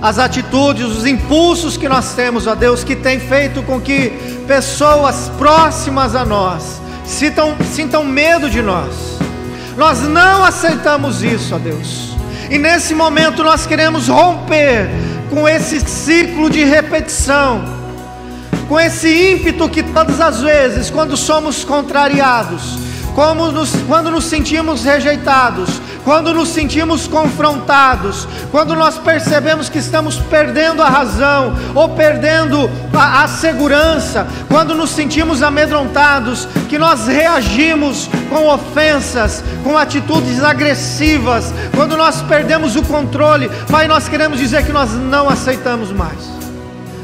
[0.00, 4.10] As atitudes, os impulsos que nós temos, ó Deus, que tem feito com que
[4.48, 9.18] pessoas próximas a nós sintam, sintam medo de nós.
[9.76, 12.16] Nós não aceitamos isso, ó Deus.
[12.50, 14.90] E nesse momento nós queremos romper
[15.32, 17.64] com esse ciclo de repetição,
[18.68, 22.78] com esse ímpeto que todas as vezes, quando somos contrariados,
[23.14, 25.70] nos, quando nos sentimos rejeitados,
[26.04, 33.24] quando nos sentimos confrontados, quando nós percebemos que estamos perdendo a razão ou perdendo a,
[33.24, 41.96] a, segurança, quando nos sentimos amedrontados, que nós reagimos com ofensas, com atitudes agressivas, quando
[41.96, 46.18] nós perdemos o controle, Pai, nós queremos dizer que nós não aceitamos mais,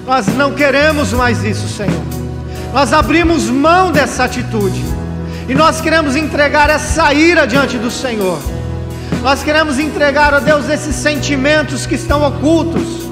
[0.06, 2.02] nós não queremos mais isso, Senhor,
[2.72, 4.84] nós abrimos mão dessa atitude.
[5.48, 8.38] E nós queremos entregar essa ira diante do Senhor.
[9.22, 13.08] Nós queremos entregar a Deus esses sentimentos que estão ocultos.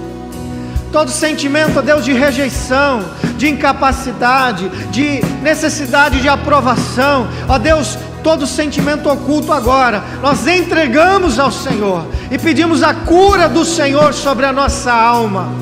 [0.93, 3.05] Todo sentimento, a Deus, de rejeição,
[3.37, 7.29] de incapacidade, de necessidade de aprovação.
[7.49, 13.65] Ó Deus, todo sentimento oculto agora, nós entregamos ao Senhor e pedimos a cura do
[13.65, 15.53] Senhor sobre a nossa alma.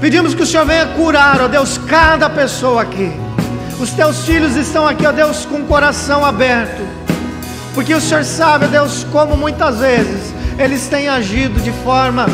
[0.00, 3.12] Pedimos que o Senhor venha curar, ó Deus, cada pessoa aqui.
[3.78, 6.82] Os teus filhos estão aqui, ó Deus, com o coração aberto,
[7.74, 12.26] porque o Senhor sabe, Deus, como muitas vezes eles têm agido de forma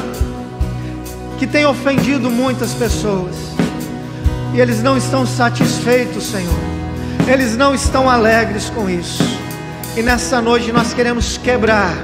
[1.38, 3.34] que tem ofendido muitas pessoas,
[4.52, 6.60] e eles não estão satisfeitos, Senhor,
[7.26, 9.22] eles não estão alegres com isso,
[9.96, 11.94] e nessa noite nós queremos quebrar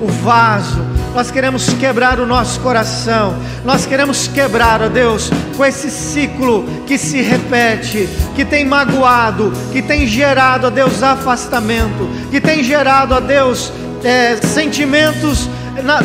[0.00, 0.80] o vaso,
[1.14, 3.34] nós queremos quebrar o nosso coração,
[3.64, 9.82] nós queremos quebrar, ó Deus, com esse ciclo que se repete, que tem magoado, que
[9.82, 15.48] tem gerado, ó Deus, afastamento, que tem gerado, ó Deus, é, sentimentos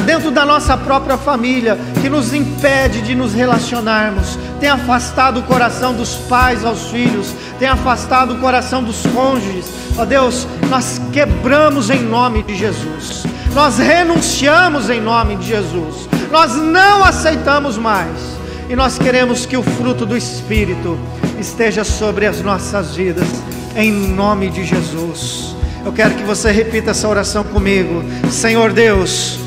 [0.06, 5.94] dentro da nossa própria família, que nos impede de nos relacionarmos, tem afastado o coração
[5.94, 9.66] dos pais aos filhos, tem afastado o coração dos cônjuges.
[9.98, 16.56] Ó Deus, nós quebramos em nome de Jesus nós renunciamos em nome de Jesus, nós
[16.56, 18.38] não aceitamos mais,
[18.70, 20.98] e nós queremos que o fruto do Espírito
[21.40, 23.28] esteja sobre as nossas vidas,
[23.76, 25.56] em nome de Jesus.
[25.86, 29.40] Eu quero que você repita essa oração comigo, Senhor Deus,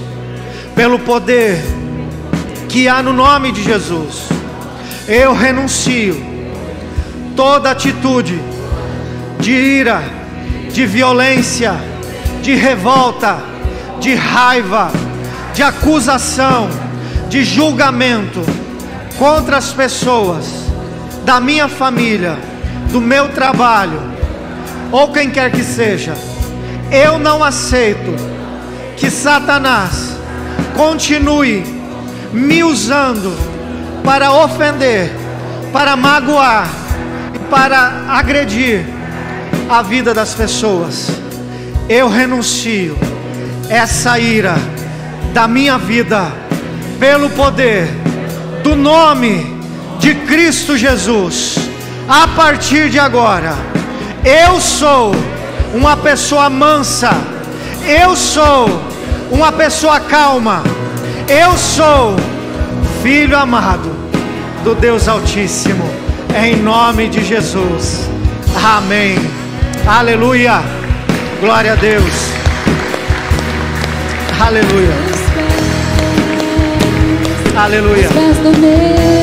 [0.75, 1.61] pelo poder
[2.69, 4.29] que há no nome de Jesus,
[5.09, 6.17] eu renuncio
[7.35, 8.41] toda atitude
[9.41, 10.03] de ira,
[10.73, 11.75] de violência,
[12.43, 13.50] de revolta,
[14.01, 14.91] de raiva,
[15.55, 16.69] de acusação,
[17.29, 18.41] de julgamento
[19.19, 20.47] contra as pessoas
[21.25, 22.39] da minha família,
[22.91, 24.01] do meu trabalho,
[24.91, 26.15] ou quem quer que seja.
[26.91, 28.17] Eu não aceito
[28.97, 30.17] que Satanás
[30.77, 31.63] continue
[32.33, 33.37] me usando
[34.03, 35.13] para ofender,
[35.73, 36.69] para magoar
[37.35, 38.85] e para agredir
[39.69, 41.11] a vida das pessoas.
[41.89, 42.97] Eu renuncio
[43.71, 44.57] essa ira
[45.33, 46.27] da minha vida,
[46.99, 47.89] pelo poder
[48.65, 49.57] do nome
[50.01, 51.57] de Cristo Jesus.
[52.09, 53.55] A partir de agora,
[54.25, 55.15] eu sou
[55.73, 57.11] uma pessoa mansa,
[57.87, 58.69] eu sou
[59.31, 60.65] uma pessoa calma,
[61.29, 62.17] eu sou
[63.03, 63.89] filho amado
[64.65, 65.89] do Deus Altíssimo,
[66.37, 68.09] em nome de Jesus.
[68.65, 69.17] Amém.
[69.87, 70.61] Aleluia.
[71.41, 72.40] Glória a Deus.
[74.41, 74.97] Aleluia.
[77.57, 79.20] Aleluia.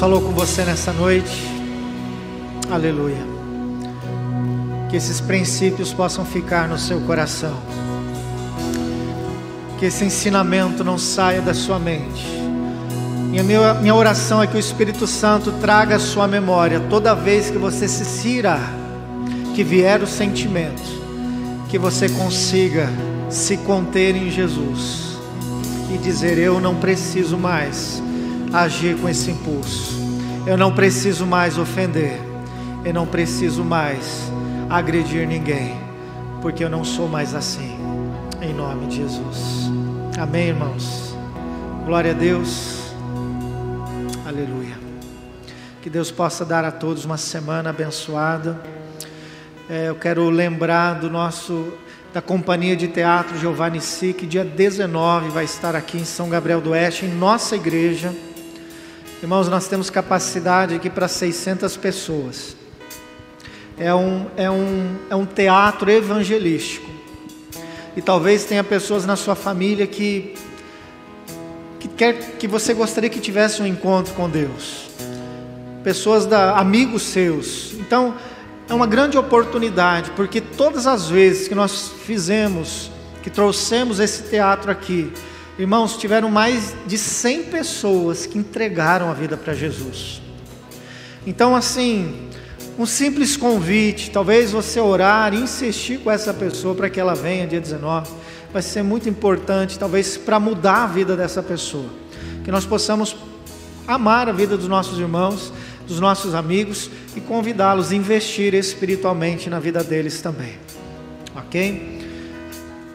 [0.00, 1.46] Falou com você nessa noite.
[2.70, 3.22] Aleluia.
[4.88, 7.54] Que esses princípios possam ficar no seu coração.
[9.78, 12.24] Que esse ensinamento não saia da sua mente.
[13.30, 17.14] E a minha, minha oração é que o Espírito Santo traga a sua memória toda
[17.14, 18.58] vez que você se cira,
[19.54, 20.80] que vier o sentimento,
[21.68, 22.88] que você consiga
[23.28, 25.18] se conter em Jesus
[25.94, 28.02] e dizer: Eu não preciso mais
[28.52, 29.94] agir com esse impulso,
[30.46, 32.18] eu não preciso mais ofender,
[32.84, 34.30] eu não preciso mais
[34.68, 35.76] agredir ninguém,
[36.42, 37.78] porque eu não sou mais assim,
[38.42, 39.70] em nome de Jesus.
[40.18, 41.14] Amém, irmãos?
[41.84, 42.92] Glória a Deus,
[44.26, 44.78] aleluia.
[45.82, 48.60] Que Deus possa dar a todos uma semana abençoada.
[49.68, 51.72] É, eu quero lembrar do nosso
[52.12, 56.60] da Companhia de Teatro Giovanni Si, que dia 19 vai estar aqui em São Gabriel
[56.60, 58.12] do Oeste, em nossa igreja.
[59.22, 62.56] Irmãos, nós temos capacidade aqui para 600 pessoas.
[63.78, 66.88] É um, é, um, é um teatro evangelístico.
[67.94, 70.34] E talvez tenha pessoas na sua família que,
[71.78, 74.88] que, quer, que você gostaria que tivesse um encontro com Deus.
[75.84, 77.74] Pessoas, da, amigos seus.
[77.74, 78.14] Então,
[78.70, 82.90] é uma grande oportunidade, porque todas as vezes que nós fizemos,
[83.22, 85.12] que trouxemos esse teatro aqui,
[85.60, 90.22] Irmãos, tiveram mais de 100 pessoas que entregaram a vida para Jesus.
[91.26, 92.30] Então, assim,
[92.78, 97.46] um simples convite, talvez você orar e insistir com essa pessoa para que ela venha
[97.46, 98.10] dia 19,
[98.50, 101.90] vai ser muito importante, talvez para mudar a vida dessa pessoa.
[102.42, 103.14] Que nós possamos
[103.86, 105.52] amar a vida dos nossos irmãos,
[105.86, 110.54] dos nossos amigos e convidá-los a investir espiritualmente na vida deles também.
[111.36, 111.99] Ok?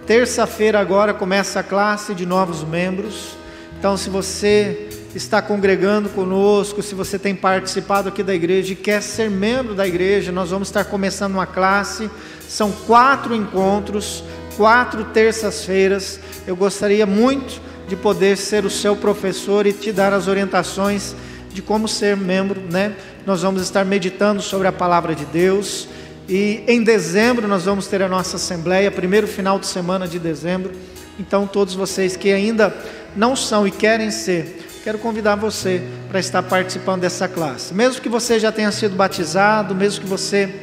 [0.05, 3.35] Terça-feira agora começa a classe de novos membros.
[3.79, 9.01] Então, se você está congregando conosco, se você tem participado aqui da igreja e quer
[9.01, 12.07] ser membro da igreja, nós vamos estar começando uma classe.
[12.47, 14.23] São quatro encontros,
[14.55, 16.19] quatro terças-feiras.
[16.45, 21.15] Eu gostaria muito de poder ser o seu professor e te dar as orientações
[21.51, 22.93] de como ser membro, né?
[23.25, 25.87] Nós vamos estar meditando sobre a palavra de Deus
[26.27, 30.71] e em dezembro nós vamos ter a nossa assembleia, primeiro final de semana de dezembro.
[31.19, 32.75] Então, todos vocês que ainda
[33.15, 37.73] não são e querem ser, quero convidar você para estar participando dessa classe.
[37.73, 40.53] Mesmo que você já tenha sido batizado, mesmo que você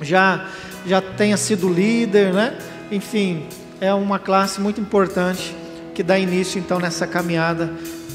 [0.00, 0.48] já,
[0.86, 2.56] já tenha sido líder, né?
[2.90, 3.46] Enfim,
[3.80, 5.54] é uma classe muito importante
[5.94, 7.70] que dá início então nessa caminhada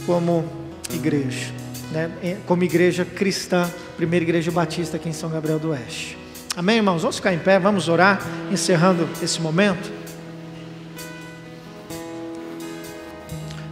[0.06, 0.46] como
[0.92, 1.52] igreja,
[1.92, 2.38] né?
[2.46, 6.27] Como igreja cristã, primeira igreja batista aqui em São Gabriel do Oeste.
[6.58, 7.04] Amém, irmãos?
[7.04, 8.20] Vamos ficar em pé, vamos orar,
[8.50, 9.92] encerrando esse momento.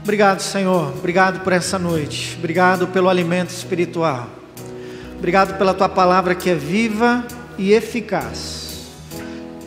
[0.03, 0.93] Obrigado, Senhor.
[0.95, 2.35] Obrigado por essa noite.
[2.37, 4.27] Obrigado pelo alimento espiritual.
[5.17, 7.25] Obrigado pela tua palavra que é viva
[7.57, 8.91] e eficaz.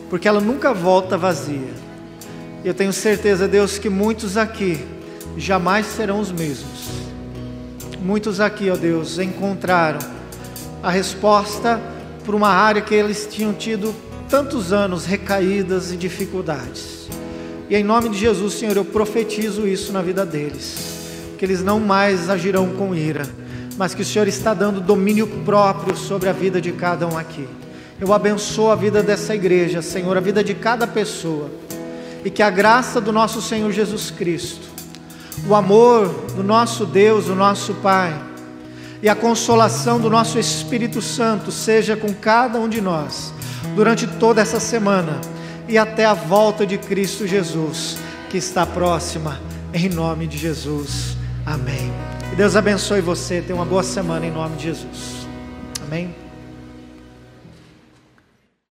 [0.09, 1.73] Porque ela nunca volta vazia.
[2.63, 4.87] Eu tenho certeza, Deus, que muitos aqui
[5.35, 6.87] jamais serão os mesmos.
[8.01, 9.99] Muitos aqui, ó Deus, encontraram
[10.81, 11.81] a resposta
[12.29, 13.91] por uma área que eles tinham tido
[14.29, 17.09] tantos anos recaídas e dificuldades.
[17.67, 21.79] E em nome de Jesus, Senhor, eu profetizo isso na vida deles, que eles não
[21.79, 23.27] mais agirão com ira,
[23.79, 27.49] mas que o Senhor está dando domínio próprio sobre a vida de cada um aqui.
[27.99, 31.49] Eu abençoo a vida dessa igreja, Senhor, a vida de cada pessoa,
[32.23, 34.67] e que a graça do nosso Senhor Jesus Cristo,
[35.47, 38.28] o amor do nosso Deus, o nosso Pai,
[39.01, 43.33] e a consolação do nosso Espírito Santo seja com cada um de nós
[43.75, 45.19] durante toda essa semana
[45.67, 47.97] e até a volta de Cristo Jesus,
[48.29, 49.39] que está próxima,
[49.73, 51.15] em nome de Jesus.
[51.45, 51.93] Amém.
[52.29, 53.41] Que Deus abençoe você.
[53.41, 55.27] Tenha uma boa semana em nome de Jesus.
[55.85, 56.28] Amém.